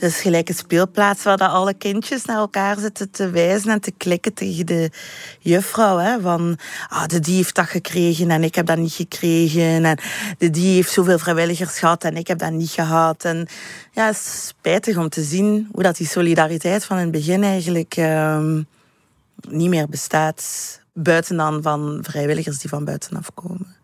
Het 0.00 0.10
is 0.10 0.20
gelijk 0.20 0.48
een 0.48 0.54
speelplaats 0.54 1.22
waar 1.22 1.38
alle 1.38 1.74
kindjes 1.74 2.24
naar 2.24 2.36
elkaar 2.36 2.78
zitten 2.78 3.10
te 3.10 3.30
wijzen 3.30 3.70
en 3.70 3.80
te 3.80 3.92
klikken 3.96 4.34
tegen 4.34 4.66
de 4.66 4.90
juffrouw. 5.38 5.96
Hè, 5.96 6.20
van, 6.20 6.58
ah, 6.88 7.06
de 7.06 7.20
die 7.20 7.36
heeft 7.36 7.54
dat 7.54 7.66
gekregen 7.66 8.30
en 8.30 8.44
ik 8.44 8.54
heb 8.54 8.66
dat 8.66 8.78
niet 8.78 8.92
gekregen. 8.92 9.84
En 9.84 9.98
de 10.38 10.50
die 10.50 10.74
heeft 10.74 10.92
zoveel 10.92 11.18
vrijwilligers 11.18 11.78
gehad 11.78 12.04
en 12.04 12.16
ik 12.16 12.26
heb 12.26 12.38
dat 12.38 12.52
niet 12.52 12.70
gehad. 12.70 13.24
En 13.24 13.46
ja, 13.92 14.06
het 14.06 14.14
is 14.14 14.46
spijtig 14.46 14.96
om 14.96 15.08
te 15.08 15.22
zien 15.22 15.68
hoe 15.72 15.82
dat 15.82 15.96
die 15.96 16.08
solidariteit 16.08 16.84
van 16.84 16.96
in 16.96 17.02
het 17.02 17.12
begin 17.12 17.42
eigenlijk 17.42 17.96
ehm, 17.96 18.62
niet 19.48 19.68
meer 19.68 19.88
bestaat. 19.88 20.80
Buiten 20.92 21.36
dan 21.36 21.62
van 21.62 21.98
vrijwilligers 22.02 22.58
die 22.58 22.70
van 22.70 22.84
buitenaf 22.84 23.34
komen. 23.34 23.76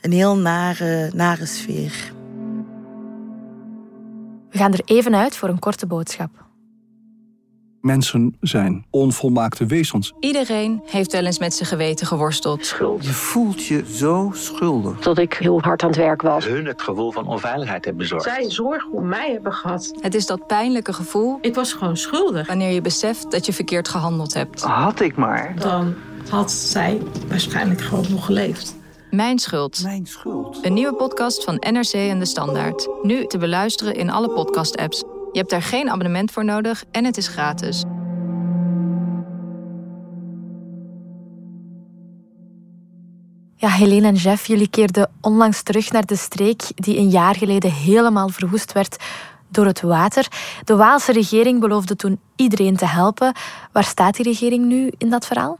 Een 0.00 0.12
heel 0.12 0.36
nare, 0.36 1.10
nare 1.14 1.46
sfeer. 1.46 2.16
We 4.58 4.64
gaan 4.64 4.72
er 4.72 4.82
even 4.84 5.14
uit 5.14 5.36
voor 5.36 5.48
een 5.48 5.58
korte 5.58 5.86
boodschap. 5.86 6.30
Mensen 7.80 8.36
zijn 8.40 8.86
onvolmaakte 8.90 9.66
wezens. 9.66 10.12
Iedereen 10.20 10.82
heeft 10.84 11.12
wel 11.12 11.24
eens 11.24 11.38
met 11.38 11.54
zijn 11.54 11.68
geweten 11.68 12.06
geworsteld. 12.06 12.66
Schuld. 12.66 13.04
Je 13.04 13.12
voelt 13.12 13.64
je 13.64 13.84
zo 13.90 14.30
schuldig. 14.34 15.00
Dat 15.00 15.18
ik 15.18 15.34
heel 15.34 15.60
hard 15.60 15.82
aan 15.82 15.88
het 15.88 15.98
werk 15.98 16.22
was. 16.22 16.44
Hun 16.44 16.66
het 16.66 16.82
gevoel 16.82 17.12
van 17.12 17.26
onveiligheid 17.26 17.84
hebben 17.84 18.02
bezorgd. 18.02 18.24
Zij 18.24 18.50
zorg 18.50 18.86
om 18.86 19.08
mij 19.08 19.30
hebben 19.32 19.52
gehad. 19.52 19.92
Het 20.00 20.14
is 20.14 20.26
dat 20.26 20.46
pijnlijke 20.46 20.92
gevoel. 20.92 21.38
Ik 21.40 21.54
was 21.54 21.72
gewoon 21.72 21.96
schuldig. 21.96 22.46
Wanneer 22.46 22.70
je 22.70 22.80
beseft 22.80 23.30
dat 23.30 23.46
je 23.46 23.52
verkeerd 23.52 23.88
gehandeld 23.88 24.34
hebt. 24.34 24.62
Had 24.62 25.00
ik 25.00 25.16
maar. 25.16 25.54
Dan 25.58 25.94
had 26.30 26.50
zij 26.50 27.02
waarschijnlijk 27.28 27.80
gewoon 27.80 28.06
nog 28.10 28.24
geleefd. 28.24 28.77
Mijn 29.10 29.38
schuld. 29.38 29.82
Mijn 29.82 30.06
schuld. 30.06 30.64
Een 30.64 30.72
nieuwe 30.72 30.94
podcast 30.94 31.44
van 31.44 31.54
NRC 31.54 31.92
en 31.92 32.18
De 32.18 32.24
Standaard. 32.24 32.88
Nu 33.02 33.26
te 33.26 33.38
beluisteren 33.38 33.94
in 33.94 34.10
alle 34.10 34.30
podcast-apps. 34.30 34.98
Je 35.32 35.38
hebt 35.38 35.50
daar 35.50 35.62
geen 35.62 35.90
abonnement 35.90 36.30
voor 36.30 36.44
nodig 36.44 36.84
en 36.90 37.04
het 37.04 37.16
is 37.16 37.28
gratis. 37.28 37.84
Ja, 43.54 43.68
Helene 43.68 44.06
en 44.06 44.14
Jeff, 44.14 44.46
jullie 44.46 44.68
keerden 44.68 45.10
onlangs 45.20 45.62
terug 45.62 45.92
naar 45.92 46.06
de 46.06 46.16
streek 46.16 46.62
die 46.74 46.98
een 46.98 47.10
jaar 47.10 47.34
geleden 47.34 47.72
helemaal 47.72 48.28
verwoest 48.28 48.72
werd 48.72 48.96
door 49.48 49.66
het 49.66 49.80
water. 49.80 50.28
De 50.64 50.76
Waalse 50.76 51.12
regering 51.12 51.60
beloofde 51.60 51.96
toen 51.96 52.20
iedereen 52.36 52.76
te 52.76 52.86
helpen. 52.86 53.34
Waar 53.72 53.84
staat 53.84 54.16
die 54.16 54.24
regering 54.24 54.64
nu 54.64 54.92
in 54.98 55.10
dat 55.10 55.26
verhaal? 55.26 55.58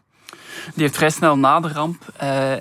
Die 0.74 0.82
heeft 0.82 0.96
vrij 0.96 1.10
snel 1.10 1.38
na 1.38 1.60
de 1.60 1.68
ramp 1.68 2.12
eh, 2.16 2.52
eh, 2.52 2.60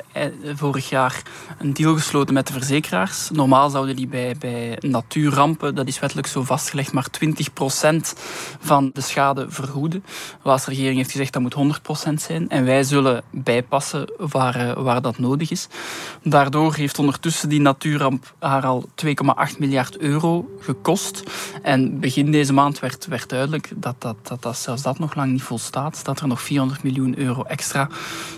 vorig 0.56 0.90
jaar 0.90 1.22
een 1.58 1.74
deal 1.74 1.94
gesloten 1.94 2.34
met 2.34 2.48
de 2.48 2.54
verzekeraars. 2.54 3.30
Normaal 3.30 3.70
zouden 3.70 3.96
die 3.96 4.08
bij, 4.08 4.36
bij 4.40 4.78
natuurrampen, 4.80 5.76
dat 5.76 5.88
is 5.88 6.00
wettelijk 6.00 6.28
zo 6.28 6.44
vastgelegd, 6.44 6.92
maar 6.92 7.08
20% 7.10 8.14
van 8.60 8.90
de 8.94 9.02
schade 9.02 9.46
vergoeden. 9.50 10.04
De 10.44 10.60
regering 10.66 10.98
heeft 10.98 11.12
gezegd 11.12 11.34
dat 11.34 11.42
moet 11.42 11.80
100% 12.10 12.14
zijn. 12.14 12.50
En 12.50 12.66
wij 12.66 12.84
zullen 12.84 13.24
bijpassen 13.32 14.12
waar, 14.18 14.56
eh, 14.56 14.84
waar 14.84 15.02
dat 15.02 15.18
nodig 15.18 15.52
is. 15.52 15.68
Daardoor 16.24 16.76
heeft 16.76 17.00
ondertussen 17.00 17.50
die 17.50 17.62
natuurramp 17.62 18.34
haar 18.40 18.66
al 18.66 18.90
2,8 18.96 19.60
miljard 19.60 19.98
euro 19.98 20.50
gekost. 20.60 21.24
En 21.62 22.00
begin 22.00 22.32
deze 22.32 22.54
maand 22.54 22.80
werd, 22.80 23.06
werd 23.06 23.30
duidelijk 23.30 23.72
dat, 23.76 23.96
dat, 24.00 24.16
dat, 24.22 24.42
dat 24.42 24.58
zelfs 24.58 24.82
dat 24.82 25.00
nog 25.00 25.16
lang 25.16 25.32
niet 25.32 25.44
volstaat. 25.44 26.06
Dat 26.06 26.20
er 26.20 26.28
nog 26.28 26.42
400 26.42 26.84
miljoen 26.84 27.18
euro 27.18 27.44
extra 27.44 27.87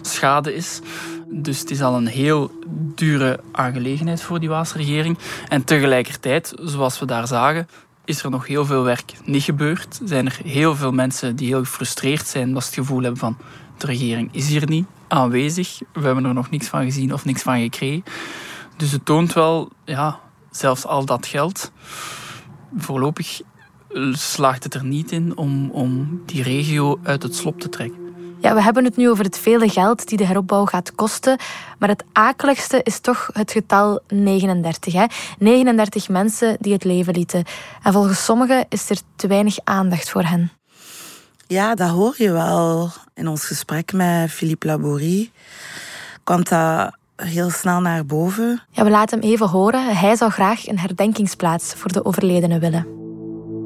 schade 0.02 0.56
is. 0.56 0.80
Dus 1.28 1.60
het 1.60 1.72
is 1.72 1.82
al 1.82 1.96
een 1.96 2.08
heel 2.08 2.52
dure 2.96 3.40
aangelegenheid 3.52 4.22
voor 4.22 4.40
die 4.40 4.50
Waalse 4.50 4.78
regering. 4.78 5.18
En 5.48 5.64
tegelijkertijd, 5.64 6.54
zoals 6.64 7.00
we 7.00 7.06
daar 7.06 7.28
zagen, 7.28 7.68
is 8.06 8.24
er 8.24 8.30
nog 8.30 8.48
heel 8.48 8.66
veel 8.66 8.84
werk 8.84 9.14
niet 9.24 9.44
gebeurd. 9.44 10.00
Zijn 10.04 10.26
er 10.26 10.40
heel 10.44 10.76
veel 10.76 10.92
mensen 10.92 11.36
die 11.36 11.48
heel 11.48 11.64
gefrustreerd 11.64 12.28
zijn, 12.28 12.48
omdat 12.48 12.64
ze 12.64 12.70
het 12.70 12.80
gevoel 12.80 13.02
hebben 13.02 13.20
van 13.20 13.38
de 13.78 13.86
regering 13.86 14.30
is 14.32 14.48
hier 14.48 14.68
niet 14.68 14.88
aanwezig. 15.08 15.80
We 15.94 16.02
hebben 16.02 16.26
er 16.26 16.34
nog 16.34 16.50
niks 16.50 16.68
van 16.68 16.84
gezien 16.84 17.14
of 17.14 17.26
niks 17.26 17.42
van 17.42 17.60
gekregen. 17.60 18.04
Dus 18.78 18.92
het 18.92 19.06
toont 19.06 19.34
wel, 19.34 19.70
ja, 19.86 20.20
zelfs 20.52 20.86
al 20.86 21.06
dat 21.06 21.26
geld, 21.26 21.72
voorlopig 22.78 23.42
slaagt 24.12 24.64
het 24.64 24.74
er 24.74 24.86
niet 24.86 25.12
in 25.12 25.38
om, 25.38 25.70
om 25.70 26.22
die 26.26 26.44
regio 26.44 27.00
uit 27.04 27.24
het 27.24 27.36
slop 27.36 27.60
te 27.60 27.70
trekken. 27.70 28.09
Ja, 28.42 28.54
we 28.54 28.62
hebben 28.62 28.84
het 28.84 28.98
nu 28.98 29.10
over 29.10 29.24
het 29.24 29.38
vele 29.38 29.70
geld 29.70 30.08
die 30.08 30.18
de 30.18 30.26
heropbouw 30.26 30.66
gaat 30.66 30.96
kosten. 30.96 31.38
Maar 31.80 31.90
het 31.90 32.04
akeligste 32.12 32.80
is 32.84 33.00
toch 33.00 33.30
het 33.34 33.52
getal 33.52 34.00
39. 34.08 34.94
Hè? 34.94 35.06
39 35.40 36.10
mensen 36.10 36.58
die 36.60 36.74
het 36.74 36.84
leven 36.84 37.14
lieten. 37.14 37.44
En 37.84 37.94
volgens 37.94 38.26
sommigen 38.26 38.66
is 38.70 38.90
er 38.90 38.98
te 39.16 39.28
weinig 39.28 39.58
aandacht 39.64 40.10
voor 40.10 40.24
hen. 40.24 40.52
Ja, 41.48 41.76
dat 41.76 41.90
hoor 41.90 42.16
je 42.18 42.32
wel. 42.32 42.90
In 43.14 43.28
ons 43.28 43.46
gesprek 43.46 43.94
met 43.94 44.32
Philippe 44.32 44.68
Labourie 44.68 45.32
kwam 46.24 46.44
dat 46.44 46.92
heel 47.16 47.50
snel 47.50 47.80
naar 47.80 48.06
boven. 48.06 48.62
Ja, 48.72 48.84
we 48.84 48.90
laten 48.90 49.20
hem 49.20 49.30
even 49.30 49.48
horen. 49.48 49.98
Hij 49.98 50.16
zou 50.16 50.32
graag 50.32 50.68
een 50.68 50.80
herdenkingsplaats 50.80 51.74
voor 51.74 51.92
de 51.92 52.06
overledenen 52.06 52.60
willen. 52.60 52.88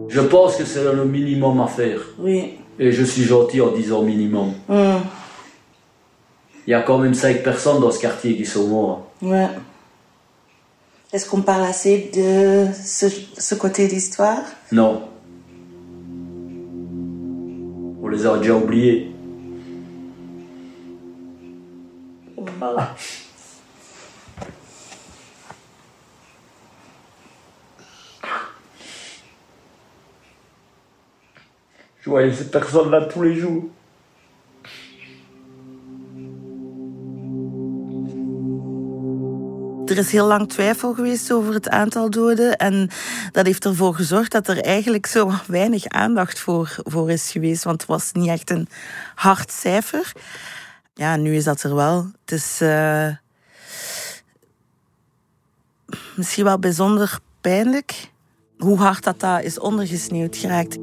Je 0.08 0.24
pense 0.24 0.58
que 0.58 0.66
c'est 0.66 0.96
le 0.96 1.06
minimum 1.06 1.60
à 1.60 1.68
faire. 1.68 2.02
Oui. 2.18 2.63
Et 2.80 2.92
je 2.92 3.04
suis 3.04 3.24
gentil 3.24 3.62
en 3.62 3.72
disant 3.72 4.02
minimum. 4.02 4.54
Mm. 4.68 4.98
Il 6.66 6.72
y 6.72 6.74
a 6.74 6.82
quand 6.82 6.98
même 6.98 7.14
5 7.14 7.44
personnes 7.44 7.82
dans 7.82 7.92
ce 7.92 8.00
quartier 8.00 8.36
qui 8.38 8.46
sont 8.46 8.68
morts. 8.68 9.08
Ouais. 9.22 9.50
Est-ce 11.12 11.30
qu'on 11.30 11.42
parle 11.42 11.64
assez 11.64 12.10
de 12.16 12.68
ce, 12.74 13.08
ce 13.38 13.56
côté 13.56 13.88
d'histoire 13.88 14.42
Non. 14.72 15.04
On 18.02 18.08
les 18.08 18.26
a 18.26 18.38
déjà 18.38 18.56
oubliés. 18.56 19.12
Voilà. 22.60 22.96
Je 32.04 32.10
voyais 32.10 32.34
ces 32.34 32.44
personnes-là 32.44 33.06
tous 33.06 33.22
les 33.22 33.36
jours. 33.36 33.64
Er 39.88 39.98
is 39.98 40.12
heel 40.12 40.28
lang 40.28 40.50
twijfel 40.50 40.94
geweest 40.94 41.32
over 41.32 41.54
het 41.54 41.70
aantal 41.70 42.10
doden. 42.10 42.58
En 42.58 42.90
dat 43.32 43.46
heeft 43.46 43.66
ervoor 43.66 43.96
gezorgd 43.96 44.32
dat 44.32 44.48
er 44.48 44.62
eigenlijk 44.62 45.06
zo 45.06 45.32
weinig 45.48 45.88
aandacht 45.88 46.40
voor, 46.40 46.76
voor 46.84 47.12
is 47.12 47.32
geweest. 47.32 47.64
Want 47.64 47.82
het 47.82 47.90
was 47.90 48.12
niet 48.12 48.30
echt 48.30 48.50
een 48.50 48.68
hard 49.16 49.52
cijfer. 49.52 50.12
Ja, 50.94 51.16
nu 51.16 51.36
is 51.36 51.44
dat 51.44 51.64
er 51.64 51.76
wel. 51.76 52.08
Het 52.22 52.32
is 52.32 52.62
eh, 52.62 53.08
misschien 56.16 56.44
wel 56.44 56.60
bijzonder 56.60 57.20
pijnlijk 57.42 58.12
hoe 58.58 58.78
hard 58.78 59.04
dat, 59.04 59.20
dat 59.20 59.44
is 59.44 59.60
ondergesneeuwd 59.60 60.38
geraakt. 60.38 60.78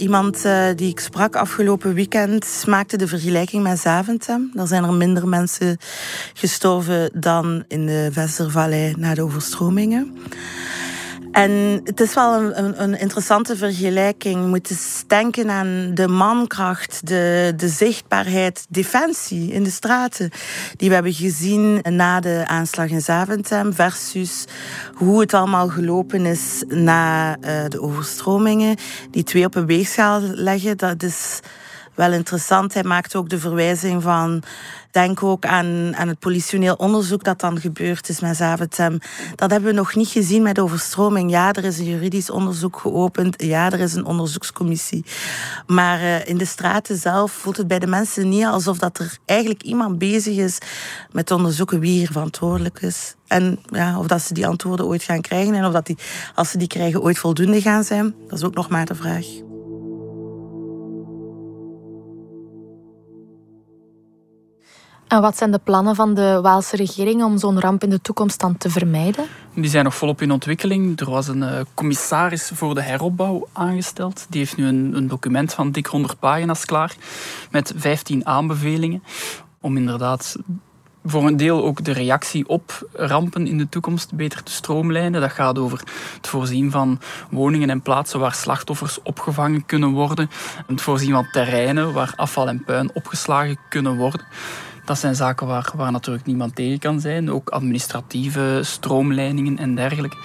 Iemand 0.00 0.44
uh, 0.44 0.66
die 0.76 0.90
ik 0.90 1.00
sprak 1.00 1.36
afgelopen 1.36 1.94
weekend 1.94 2.64
maakte 2.66 2.96
de 2.96 3.08
vergelijking 3.08 3.62
met 3.62 3.78
Zaventem. 3.78 4.52
Er 4.54 4.66
zijn 4.66 4.84
er 4.84 4.92
minder 4.92 5.28
mensen 5.28 5.76
gestorven 6.34 7.10
dan 7.14 7.64
in 7.68 7.86
de 7.86 8.10
Westervallei 8.14 8.94
na 8.96 9.14
de 9.14 9.22
overstromingen. 9.22 10.18
En 11.40 11.80
het 11.84 12.00
is 12.00 12.14
wel 12.14 12.34
een, 12.34 12.82
een, 12.82 12.98
interessante 12.98 13.56
vergelijking. 13.56 14.40
Je 14.40 14.46
moet 14.46 15.04
denken 15.06 15.50
aan 15.50 15.90
de 15.94 16.08
mankracht, 16.08 17.06
de, 17.06 17.52
de 17.56 17.68
zichtbaarheid, 17.68 18.66
defensie 18.68 19.52
in 19.52 19.62
de 19.62 19.70
straten. 19.70 20.30
Die 20.76 20.88
we 20.88 20.94
hebben 20.94 21.12
gezien 21.12 21.80
na 21.88 22.20
de 22.20 22.44
aanslag 22.46 22.88
in 22.88 23.00
Zaventem. 23.00 23.72
Versus 23.72 24.44
hoe 24.94 25.20
het 25.20 25.34
allemaal 25.34 25.68
gelopen 25.68 26.26
is 26.26 26.64
na 26.68 27.36
uh, 27.36 27.64
de 27.68 27.80
overstromingen. 27.80 28.76
Die 29.10 29.22
twee 29.22 29.44
op 29.44 29.54
een 29.54 29.66
weegschaal 29.66 30.20
leggen, 30.20 30.76
dat 30.76 31.02
is 31.02 31.40
wel 32.00 32.12
interessant. 32.12 32.74
Hij 32.74 32.82
maakt 32.84 33.14
ook 33.14 33.28
de 33.28 33.38
verwijzing 33.38 34.02
van 34.02 34.42
Denk 34.90 35.22
ook 35.22 35.46
aan, 35.46 35.96
aan 35.96 36.08
het 36.08 36.18
politioneel 36.18 36.74
onderzoek 36.74 37.24
dat 37.24 37.40
dan 37.40 37.60
gebeurd 37.60 38.08
is 38.08 38.20
met 38.20 38.36
Zaventem. 38.36 38.98
Dat 39.34 39.50
hebben 39.50 39.70
we 39.70 39.76
nog 39.76 39.94
niet 39.94 40.08
gezien 40.08 40.42
met 40.42 40.58
overstroming. 40.58 41.30
Ja, 41.30 41.52
er 41.52 41.64
is 41.64 41.78
een 41.78 41.84
juridisch 41.84 42.30
onderzoek 42.30 42.78
geopend. 42.78 43.42
Ja, 43.42 43.70
er 43.70 43.80
is 43.80 43.94
een 43.94 44.04
onderzoekscommissie. 44.04 45.04
Maar 45.66 46.00
uh, 46.00 46.26
in 46.26 46.38
de 46.38 46.44
straten 46.44 46.96
zelf 46.96 47.32
voelt 47.32 47.56
het 47.56 47.68
bij 47.68 47.78
de 47.78 47.86
mensen 47.86 48.28
niet 48.28 48.44
alsof 48.44 48.78
dat 48.78 48.98
er 48.98 49.18
eigenlijk 49.24 49.62
iemand 49.62 49.98
bezig 49.98 50.36
is 50.36 50.58
met 51.12 51.30
onderzoeken 51.30 51.80
wie 51.80 51.98
hier 51.98 52.10
verantwoordelijk 52.12 52.80
is. 52.82 53.14
En 53.26 53.58
ja, 53.64 53.98
of 53.98 54.06
dat 54.06 54.22
ze 54.22 54.34
die 54.34 54.46
antwoorden 54.46 54.86
ooit 54.86 55.02
gaan 55.02 55.20
krijgen 55.20 55.54
en 55.54 55.64
of 55.64 55.72
dat 55.72 55.86
die, 55.86 55.98
als 56.34 56.50
ze 56.50 56.58
die 56.58 56.68
krijgen, 56.68 57.02
ooit 57.02 57.18
voldoende 57.18 57.60
gaan 57.60 57.84
zijn. 57.84 58.14
Dat 58.28 58.38
is 58.38 58.44
ook 58.44 58.54
nog 58.54 58.68
maar 58.68 58.86
de 58.86 58.94
vraag. 58.94 59.49
En 65.10 65.20
wat 65.20 65.36
zijn 65.36 65.50
de 65.50 65.60
plannen 65.64 65.94
van 65.94 66.14
de 66.14 66.38
Waalse 66.42 66.76
regering 66.76 67.22
om 67.22 67.38
zo'n 67.38 67.60
ramp 67.60 67.82
in 67.82 67.90
de 67.90 68.00
toekomst 68.00 68.40
dan 68.40 68.56
te 68.56 68.70
vermijden? 68.70 69.24
Die 69.54 69.70
zijn 69.70 69.84
nog 69.84 69.94
volop 69.94 70.22
in 70.22 70.30
ontwikkeling. 70.30 71.00
Er 71.00 71.10
was 71.10 71.28
een 71.28 71.42
uh, 71.42 71.60
commissaris 71.74 72.50
voor 72.54 72.74
de 72.74 72.82
heropbouw 72.82 73.48
aangesteld. 73.52 74.26
Die 74.28 74.40
heeft 74.40 74.56
nu 74.56 74.66
een, 74.66 74.92
een 74.96 75.08
document 75.08 75.54
van 75.54 75.70
dik 75.70 75.86
100 75.86 76.18
pagina's 76.18 76.64
klaar 76.64 76.94
met 77.50 77.72
15 77.76 78.26
aanbevelingen 78.26 79.02
om 79.60 79.76
inderdaad 79.76 80.36
voor 81.04 81.26
een 81.26 81.36
deel 81.36 81.64
ook 81.64 81.84
de 81.84 81.92
reactie 81.92 82.48
op 82.48 82.88
rampen 82.92 83.46
in 83.46 83.58
de 83.58 83.68
toekomst 83.68 84.14
beter 84.14 84.42
te 84.42 84.52
stroomlijnen. 84.52 85.20
Dat 85.20 85.32
gaat 85.32 85.58
over 85.58 85.82
het 86.16 86.26
voorzien 86.26 86.70
van 86.70 87.00
woningen 87.30 87.70
en 87.70 87.82
plaatsen 87.82 88.20
waar 88.20 88.34
slachtoffers 88.34 89.02
opgevangen 89.02 89.66
kunnen 89.66 89.90
worden. 89.90 90.30
Het 90.66 90.80
voorzien 90.80 91.12
van 91.12 91.28
terreinen 91.32 91.92
waar 91.92 92.12
afval 92.16 92.48
en 92.48 92.64
puin 92.64 92.90
opgeslagen 92.94 93.58
kunnen 93.68 93.96
worden. 93.96 94.26
Dat 94.90 94.98
zijn 94.98 95.14
zaken 95.14 95.46
waar, 95.46 95.92
natuurlijk 95.92 96.26
niemand 96.26 96.54
tegen 96.54 96.78
kan 96.78 97.00
zijn. 97.00 97.30
Ook 97.30 97.48
administratieve 97.48 98.60
stroomleidingen 98.62 99.58
en 99.58 99.74
dergelijke. 99.74 100.16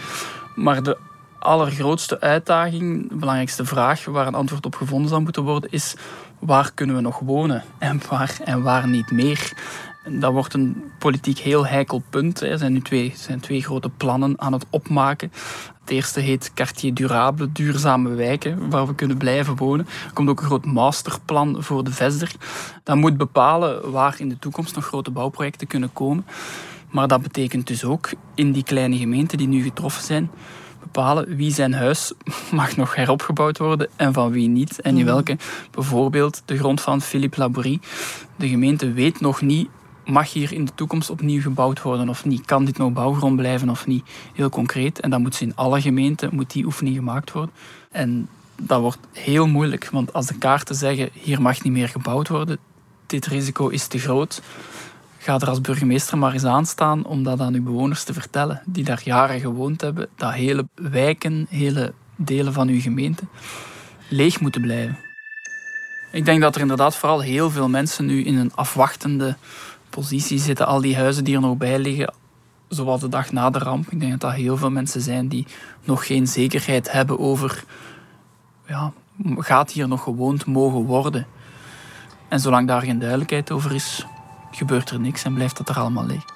Maar 0.55 0.83
de 0.83 0.97
allergrootste 1.39 2.19
uitdaging, 2.19 3.09
de 3.09 3.15
belangrijkste 3.15 3.65
vraag 3.65 4.05
waar 4.05 4.27
een 4.27 4.35
antwoord 4.35 4.65
op 4.65 4.75
gevonden 4.75 5.09
zou 5.09 5.21
moeten 5.21 5.43
worden, 5.43 5.71
is 5.71 5.95
waar 6.39 6.71
kunnen 6.73 6.95
we 6.95 7.01
nog 7.01 7.19
wonen 7.19 7.63
en 7.77 8.01
waar 8.09 8.37
en 8.43 8.61
waar 8.61 8.87
niet 8.87 9.11
meer. 9.11 9.53
Dat 10.09 10.33
wordt 10.33 10.53
een 10.53 10.83
politiek 10.99 11.37
heel 11.37 11.67
heikel 11.67 12.03
punt. 12.09 12.41
Er 12.41 12.57
zijn 12.57 12.73
nu 12.73 12.81
twee, 12.81 13.13
zijn 13.15 13.39
twee 13.39 13.61
grote 13.61 13.89
plannen 13.89 14.41
aan 14.41 14.53
het 14.53 14.65
opmaken. 14.69 15.31
Het 15.81 15.89
eerste 15.89 16.19
heet 16.19 16.51
Quartier 16.53 16.93
Durable, 16.93 17.51
duurzame 17.51 18.09
wijken, 18.09 18.69
waar 18.69 18.87
we 18.87 18.95
kunnen 18.95 19.17
blijven 19.17 19.55
wonen. 19.55 19.87
Er 20.05 20.13
komt 20.13 20.29
ook 20.29 20.39
een 20.39 20.45
groot 20.45 20.65
masterplan 20.65 21.63
voor 21.63 21.83
de 21.83 21.91
Vesder. 21.91 22.31
Dat 22.83 22.95
moet 22.95 23.17
bepalen 23.17 23.91
waar 23.91 24.15
in 24.17 24.29
de 24.29 24.39
toekomst 24.39 24.75
nog 24.75 24.85
grote 24.85 25.11
bouwprojecten 25.11 25.67
kunnen 25.67 25.93
komen. 25.93 26.25
Maar 26.89 27.07
dat 27.07 27.21
betekent 27.21 27.67
dus 27.67 27.83
ook 27.83 28.09
in 28.35 28.51
die 28.51 28.63
kleine 28.63 28.97
gemeenten 28.97 29.37
die 29.37 29.47
nu 29.47 29.63
getroffen 29.63 30.03
zijn, 30.03 30.29
bepalen 30.79 31.35
wie 31.35 31.53
zijn 31.53 31.73
huis 31.73 32.13
mag 32.51 32.75
nog 32.75 32.95
heropgebouwd 32.95 33.57
worden 33.57 33.89
en 33.95 34.13
van 34.13 34.31
wie 34.31 34.47
niet. 34.47 34.81
En 34.81 34.97
in 34.97 35.03
mhm. 35.03 35.05
welke, 35.05 35.37
bijvoorbeeld 35.71 36.41
de 36.45 36.57
grond 36.57 36.81
van 36.81 37.01
Philippe 37.01 37.39
Labourie. 37.39 37.79
De 38.35 38.47
gemeente 38.47 38.91
weet 38.91 39.19
nog 39.19 39.41
niet 39.41 39.69
mag 40.05 40.31
hier 40.31 40.53
in 40.53 40.65
de 40.65 40.71
toekomst 40.75 41.09
opnieuw 41.09 41.41
gebouwd 41.41 41.81
worden 41.81 42.09
of 42.09 42.25
niet? 42.25 42.45
Kan 42.45 42.65
dit 42.65 42.77
nog 42.77 42.93
bouwgrond 42.93 43.35
blijven 43.35 43.69
of 43.69 43.87
niet? 43.87 44.05
Heel 44.33 44.49
concreet. 44.49 44.99
En 44.99 45.09
dan 45.09 45.21
moet 45.21 45.35
ze 45.35 45.43
in 45.43 45.55
alle 45.55 45.81
gemeenten 45.81 46.35
moet 46.35 46.51
die 46.51 46.65
oefening 46.65 46.95
gemaakt 46.95 47.31
worden. 47.31 47.55
En 47.91 48.27
dat 48.61 48.81
wordt 48.81 48.99
heel 49.11 49.47
moeilijk, 49.47 49.89
want 49.91 50.13
als 50.13 50.25
de 50.25 50.37
kaarten 50.37 50.75
zeggen 50.75 51.09
hier 51.13 51.41
mag 51.41 51.63
niet 51.63 51.73
meer 51.73 51.89
gebouwd 51.89 52.27
worden, 52.27 52.57
dit 53.05 53.25
risico 53.25 53.67
is 53.67 53.87
te 53.87 53.99
groot. 53.99 54.41
Ga 55.17 55.39
er 55.39 55.49
als 55.49 55.61
burgemeester 55.61 56.17
maar 56.17 56.33
eens 56.33 56.45
aan 56.45 56.65
staan 56.65 57.05
om 57.05 57.23
dat 57.23 57.39
aan 57.39 57.53
uw 57.53 57.63
bewoners 57.63 58.03
te 58.03 58.13
vertellen, 58.13 58.61
die 58.65 58.83
daar 58.83 59.01
jaren 59.03 59.39
gewoond 59.39 59.81
hebben, 59.81 60.07
dat 60.15 60.33
hele 60.33 60.67
wijken, 60.75 61.45
hele 61.49 61.93
delen 62.15 62.53
van 62.53 62.67
uw 62.67 62.81
gemeente 62.81 63.23
leeg 64.09 64.39
moeten 64.39 64.61
blijven. 64.61 64.97
Ik 66.11 66.25
denk 66.25 66.41
dat 66.41 66.55
er 66.55 66.61
inderdaad 66.61 66.95
vooral 66.95 67.21
heel 67.21 67.51
veel 67.51 67.69
mensen 67.69 68.05
nu 68.05 68.23
in 68.23 68.37
een 68.37 68.55
afwachtende 68.55 69.35
positie 69.95 70.39
zitten 70.39 70.67
al 70.67 70.81
die 70.81 70.95
huizen 70.95 71.23
die 71.23 71.35
er 71.35 71.41
nog 71.41 71.57
bij 71.57 71.79
liggen, 71.79 72.13
zoals 72.67 73.01
de 73.01 73.09
dag 73.09 73.31
na 73.31 73.49
de 73.49 73.59
ramp. 73.59 73.91
Ik 73.91 73.99
denk 73.99 74.11
dat 74.11 74.21
dat 74.21 74.33
heel 74.33 74.57
veel 74.57 74.71
mensen 74.71 75.01
zijn 75.01 75.27
die 75.27 75.47
nog 75.83 76.05
geen 76.05 76.27
zekerheid 76.27 76.91
hebben 76.91 77.19
over, 77.19 77.63
ja, 78.67 78.91
gaat 79.37 79.71
hier 79.71 79.87
nog 79.87 80.03
gewoond 80.03 80.45
mogen 80.45 80.85
worden? 80.85 81.27
En 82.27 82.39
zolang 82.39 82.67
daar 82.67 82.81
geen 82.81 82.99
duidelijkheid 82.99 83.51
over 83.51 83.75
is, 83.75 84.05
gebeurt 84.51 84.89
er 84.89 84.99
niks 84.99 85.23
en 85.23 85.33
blijft 85.33 85.57
dat 85.57 85.69
er 85.69 85.79
allemaal 85.79 86.05
leeg. 86.05 86.34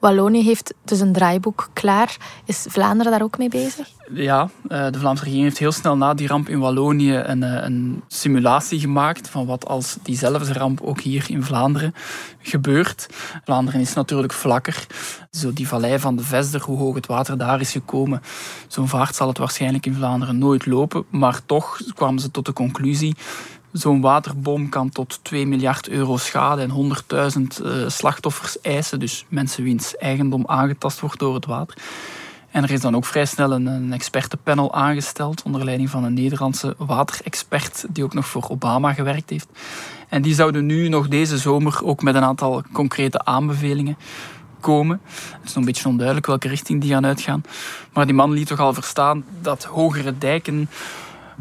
Wallonië 0.00 0.42
heeft 0.42 0.74
dus 0.84 1.00
een 1.00 1.12
draaiboek 1.12 1.68
klaar. 1.72 2.16
Is 2.44 2.66
Vlaanderen 2.68 3.12
daar 3.12 3.22
ook 3.22 3.38
mee 3.38 3.48
bezig? 3.48 3.88
Ja, 4.12 4.50
eh, 4.68 4.90
de 4.90 4.98
Vlaamse 4.98 5.22
regering 5.22 5.46
heeft 5.46 5.58
heel 5.58 5.72
snel 5.72 5.96
na 5.96 6.14
die 6.14 6.26
ramp 6.26 6.48
in 6.48 6.58
Wallonië 6.58 7.14
een, 7.14 7.42
eh, 7.42 7.64
een 7.64 8.02
simulatie 8.08 8.80
gemaakt 8.80 9.28
van 9.28 9.46
wat 9.46 9.66
als 9.66 9.96
diezelfde 10.02 10.52
ramp 10.52 10.80
ook 10.80 11.00
hier 11.00 11.24
in 11.28 11.42
Vlaanderen 11.42 11.94
gebeurt. 12.38 13.06
Vlaanderen 13.44 13.80
is 13.80 13.94
natuurlijk 13.94 14.32
vlakker. 14.32 14.86
Zo 15.30 15.52
die 15.52 15.68
vallei 15.68 15.98
van 15.98 16.16
de 16.16 16.22
Vesder, 16.22 16.62
hoe 16.62 16.78
hoog 16.78 16.94
het 16.94 17.06
water 17.06 17.38
daar 17.38 17.60
is 17.60 17.72
gekomen, 17.72 18.22
zo'n 18.68 18.88
vaart 18.88 19.14
zal 19.14 19.28
het 19.28 19.38
waarschijnlijk 19.38 19.86
in 19.86 19.94
Vlaanderen 19.94 20.38
nooit 20.38 20.66
lopen. 20.66 21.04
Maar 21.10 21.40
toch 21.46 21.80
kwamen 21.94 22.20
ze 22.20 22.30
tot 22.30 22.46
de 22.46 22.52
conclusie 22.52 23.16
Zo'n 23.72 24.00
waterbom 24.00 24.68
kan 24.68 24.90
tot 24.90 25.18
2 25.22 25.46
miljard 25.46 25.88
euro 25.88 26.16
schade 26.16 26.62
en 26.62 26.94
100.000 27.60 27.66
uh, 27.66 27.88
slachtoffers 27.88 28.60
eisen. 28.60 29.00
Dus 29.00 29.24
mensen 29.28 29.64
wiens 29.64 29.96
eigendom 29.96 30.46
aangetast 30.46 31.00
wordt 31.00 31.18
door 31.18 31.34
het 31.34 31.46
water. 31.46 31.76
En 32.50 32.62
er 32.62 32.70
is 32.70 32.80
dan 32.80 32.96
ook 32.96 33.04
vrij 33.04 33.24
snel 33.24 33.52
een, 33.52 33.66
een 33.66 33.92
expertenpanel 33.92 34.74
aangesteld 34.74 35.42
onder 35.42 35.64
leiding 35.64 35.90
van 35.90 36.04
een 36.04 36.14
Nederlandse 36.14 36.74
waterexpert 36.78 37.84
die 37.88 38.04
ook 38.04 38.14
nog 38.14 38.26
voor 38.26 38.46
Obama 38.48 38.92
gewerkt 38.92 39.30
heeft. 39.30 39.48
En 40.08 40.22
die 40.22 40.34
zouden 40.34 40.66
nu 40.66 40.88
nog 40.88 41.08
deze 41.08 41.38
zomer 41.38 41.80
ook 41.84 42.02
met 42.02 42.14
een 42.14 42.24
aantal 42.24 42.62
concrete 42.72 43.24
aanbevelingen 43.24 43.96
komen. 44.60 45.00
Het 45.04 45.38
is 45.44 45.48
nog 45.48 45.56
een 45.56 45.64
beetje 45.64 45.88
onduidelijk 45.88 46.26
welke 46.26 46.48
richting 46.48 46.80
die 46.80 46.90
gaan 46.90 47.06
uitgaan. 47.06 47.42
Maar 47.92 48.06
die 48.06 48.14
man 48.14 48.30
liet 48.30 48.46
toch 48.46 48.60
al 48.60 48.74
verstaan 48.74 49.24
dat 49.42 49.64
hogere 49.64 50.18
dijken 50.18 50.68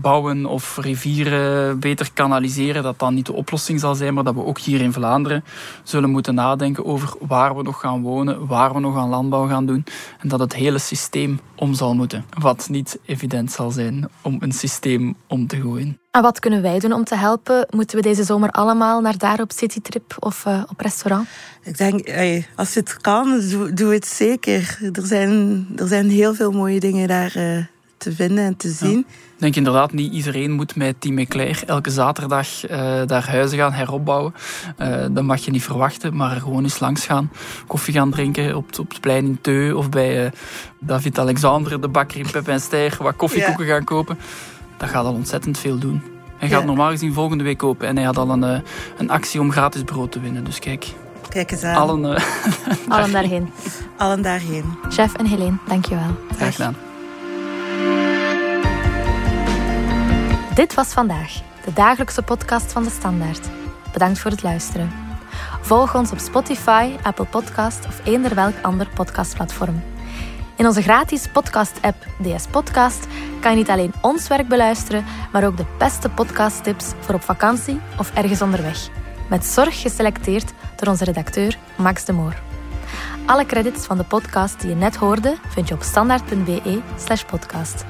bouwen 0.02 0.46
of 0.46 0.78
rivieren 0.78 1.80
beter 1.80 2.10
kanaliseren, 2.14 2.84
dat 2.84 3.00
dat 3.00 3.12
niet 3.12 3.26
de 3.26 3.34
oplossing 3.34 3.80
zal 3.80 3.96
zijn, 3.96 4.14
maar 4.14 4.24
dat 4.24 4.34
we 4.34 4.46
ook 4.46 4.60
hier 4.60 4.82
in 4.82 4.94
Vlaanderen 4.94 5.44
zullen 5.84 6.10
moeten 6.10 6.36
nadenken 6.36 6.86
over 6.86 7.14
waar 7.20 7.56
we 7.56 7.64
nog 7.64 7.80
gaan 7.80 8.02
wonen, 8.02 8.48
waar 8.48 8.74
we 8.74 8.80
nog 8.80 8.98
aan 8.98 9.10
landbouw 9.10 9.48
gaan 9.48 9.66
doen 9.66 9.84
en 10.20 10.28
dat 10.28 10.40
het 10.40 10.56
hele 10.56 10.80
systeem 10.80 11.40
om 11.56 11.74
zal 11.74 11.96
moeten. 11.96 12.26
Wat 12.40 12.70
niet 12.70 13.00
evident 13.06 13.52
zal 13.52 13.72
zijn 13.72 14.10
om 14.22 14.38
een 14.40 14.52
systeem 14.52 15.16
om 15.28 15.48
te 15.48 15.62
gooien. 15.62 16.00
En 16.12 16.22
wat 16.22 16.40
kunnen 16.40 16.62
wij 16.62 16.80
doen 16.80 16.94
om 16.94 17.04
te 17.04 17.16
helpen? 17.16 17.68
Moeten 17.70 17.96
we 17.96 18.02
deze 18.02 18.24
zomer 18.24 18.50
allemaal 18.50 19.02
naar 19.02 19.18
daar 19.18 19.42
op 19.42 19.52
citytrip 19.52 20.16
of 20.20 20.46
uh, 20.46 20.64
op 20.70 20.80
restaurant? 20.80 21.28
Ik 21.64 21.78
denk, 21.78 22.10
als 22.56 22.76
het 22.76 22.98
kan, 23.02 23.42
doe, 23.74 23.94
het 23.94 24.08
zeker. 24.08 24.80
Er 24.94 25.06
zijn, 25.06 25.68
er 25.76 25.88
zijn 25.88 26.10
heel 26.10 26.34
veel 26.34 26.52
mooie 26.52 26.80
dingen 26.80 27.08
daar 27.08 27.38
uh, 27.38 27.66
te 27.98 28.12
vinden 28.12 28.44
en 28.44 28.58
te 28.58 28.70
zien. 28.70 29.06
Ik 29.40 29.46
denk 29.46 29.58
inderdaad, 29.58 29.92
niet 29.92 30.14
iedereen 30.14 30.52
moet 30.52 30.76
met 30.76 31.02
Team 31.02 31.18
Eclair 31.18 31.64
elke 31.66 31.90
zaterdag 31.90 32.70
uh, 32.70 33.02
daar 33.06 33.30
huizen 33.30 33.58
gaan 33.58 33.72
heropbouwen. 33.72 34.34
Uh, 34.80 35.06
dat 35.12 35.24
mag 35.24 35.46
je 35.46 35.52
niet 35.52 35.64
verwachten, 35.64 36.16
maar 36.16 36.36
gewoon 36.36 36.64
eens 36.64 36.80
langs 36.80 37.06
gaan. 37.06 37.32
Koffie 37.68 37.94
gaan 37.94 38.12
drinken 38.12 38.56
op, 38.56 38.80
op 38.80 38.90
het 38.90 39.00
plein 39.00 39.26
in 39.26 39.42
Teu 39.42 39.72
of 39.72 39.90
bij 39.90 40.26
uh, 40.26 40.32
David 40.80 41.20
Alexander, 41.20 41.82
de 41.82 41.88
bakker 41.88 42.20
in 42.20 42.32
Pep 42.32 42.48
en 42.48 42.60
Steyr, 42.62 42.98
wat 43.00 43.16
koffiekoeken 43.16 43.66
ja. 43.66 43.74
gaan 43.74 43.84
kopen. 43.84 44.18
Dat 44.78 44.90
gaat 44.90 45.06
al 45.06 45.14
ontzettend 45.14 45.58
veel 45.58 45.78
doen. 45.78 46.02
Hij 46.38 46.50
gaat 46.50 46.60
ja. 46.60 46.66
normaal 46.66 46.90
gezien 46.90 47.14
volgende 47.14 47.44
week 47.44 47.58
kopen 47.58 47.88
en 47.88 47.96
hij 47.96 48.06
had 48.06 48.18
al 48.18 48.30
een, 48.30 48.64
een 48.98 49.10
actie 49.10 49.40
om 49.40 49.52
gratis 49.52 49.84
brood 49.84 50.12
te 50.12 50.20
winnen. 50.20 50.44
Dus 50.44 50.60
kijk, 50.60 50.88
Kijk 51.30 51.52
eens 51.52 51.64
aan. 51.64 51.76
Allen, 51.76 52.04
uh, 52.04 52.20
Allen 52.96 53.12
daarheen. 53.12 53.52
Allen 53.98 54.22
daarheen. 54.22 54.64
Chef 54.90 55.14
en 55.14 55.26
Helene, 55.26 55.58
dankjewel. 55.68 56.16
Graag 56.36 56.56
gedaan. 56.56 56.76
Dit 60.60 60.74
was 60.74 60.88
vandaag, 60.88 61.34
de 61.66 61.74
dagelijkse 61.74 62.22
podcast 62.22 62.72
van 62.72 62.84
de 62.84 62.90
Standaard. 62.90 63.50
Bedankt 63.94 64.20
voor 64.20 64.32
het 64.32 64.44
luisteren. 64.44 64.92
Volg 65.62 65.96
ons 65.96 66.12
op 66.12 66.18
Spotify, 66.18 66.96
Apple 67.04 67.26
Podcast 67.26 67.86
of 67.86 68.06
eender 68.06 68.36
welk 68.36 68.54
ander 68.62 68.90
podcastplatform. 68.96 69.84
In 70.58 70.66
onze 70.66 70.82
gratis 70.82 71.28
podcast-app 71.28 72.06
DS 72.22 72.48
Podcast 72.48 73.08
kan 73.42 73.52
je 73.52 73.58
niet 73.58 73.70
alleen 73.70 73.94
ons 74.02 74.28
werk 74.28 74.48
beluisteren, 74.48 75.06
maar 75.32 75.46
ook 75.46 75.58
de 75.58 75.66
beste 75.78 76.10
podcasttips 76.10 76.86
voor 77.00 77.16
op 77.16 77.22
vakantie 77.22 77.80
of 77.98 78.14
ergens 78.14 78.42
onderweg. 78.42 78.90
Met 79.30 79.46
zorg 79.46 79.82
geselecteerd 79.82 80.54
door 80.76 80.88
onze 80.88 81.04
redacteur 81.04 81.58
Max 81.78 82.06
de 82.06 82.14
Moor. 82.14 82.42
Alle 83.26 83.46
credits 83.46 83.86
van 83.86 83.98
de 83.98 84.04
podcast 84.04 84.60
die 84.60 84.70
je 84.70 84.76
net 84.76 84.96
hoorde 84.96 85.38
vind 85.48 85.68
je 85.68 85.74
op 85.74 85.82
standaard.be/slash 85.84 87.24
podcast. 87.24 87.86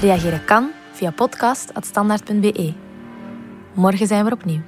Reageren 0.00 0.44
kan 0.44 0.70
via 0.98 1.10
podcast.standaard.be. 1.10 2.72
Morgen 3.74 4.06
zijn 4.06 4.24
we 4.24 4.32
opnieuw. 4.32 4.60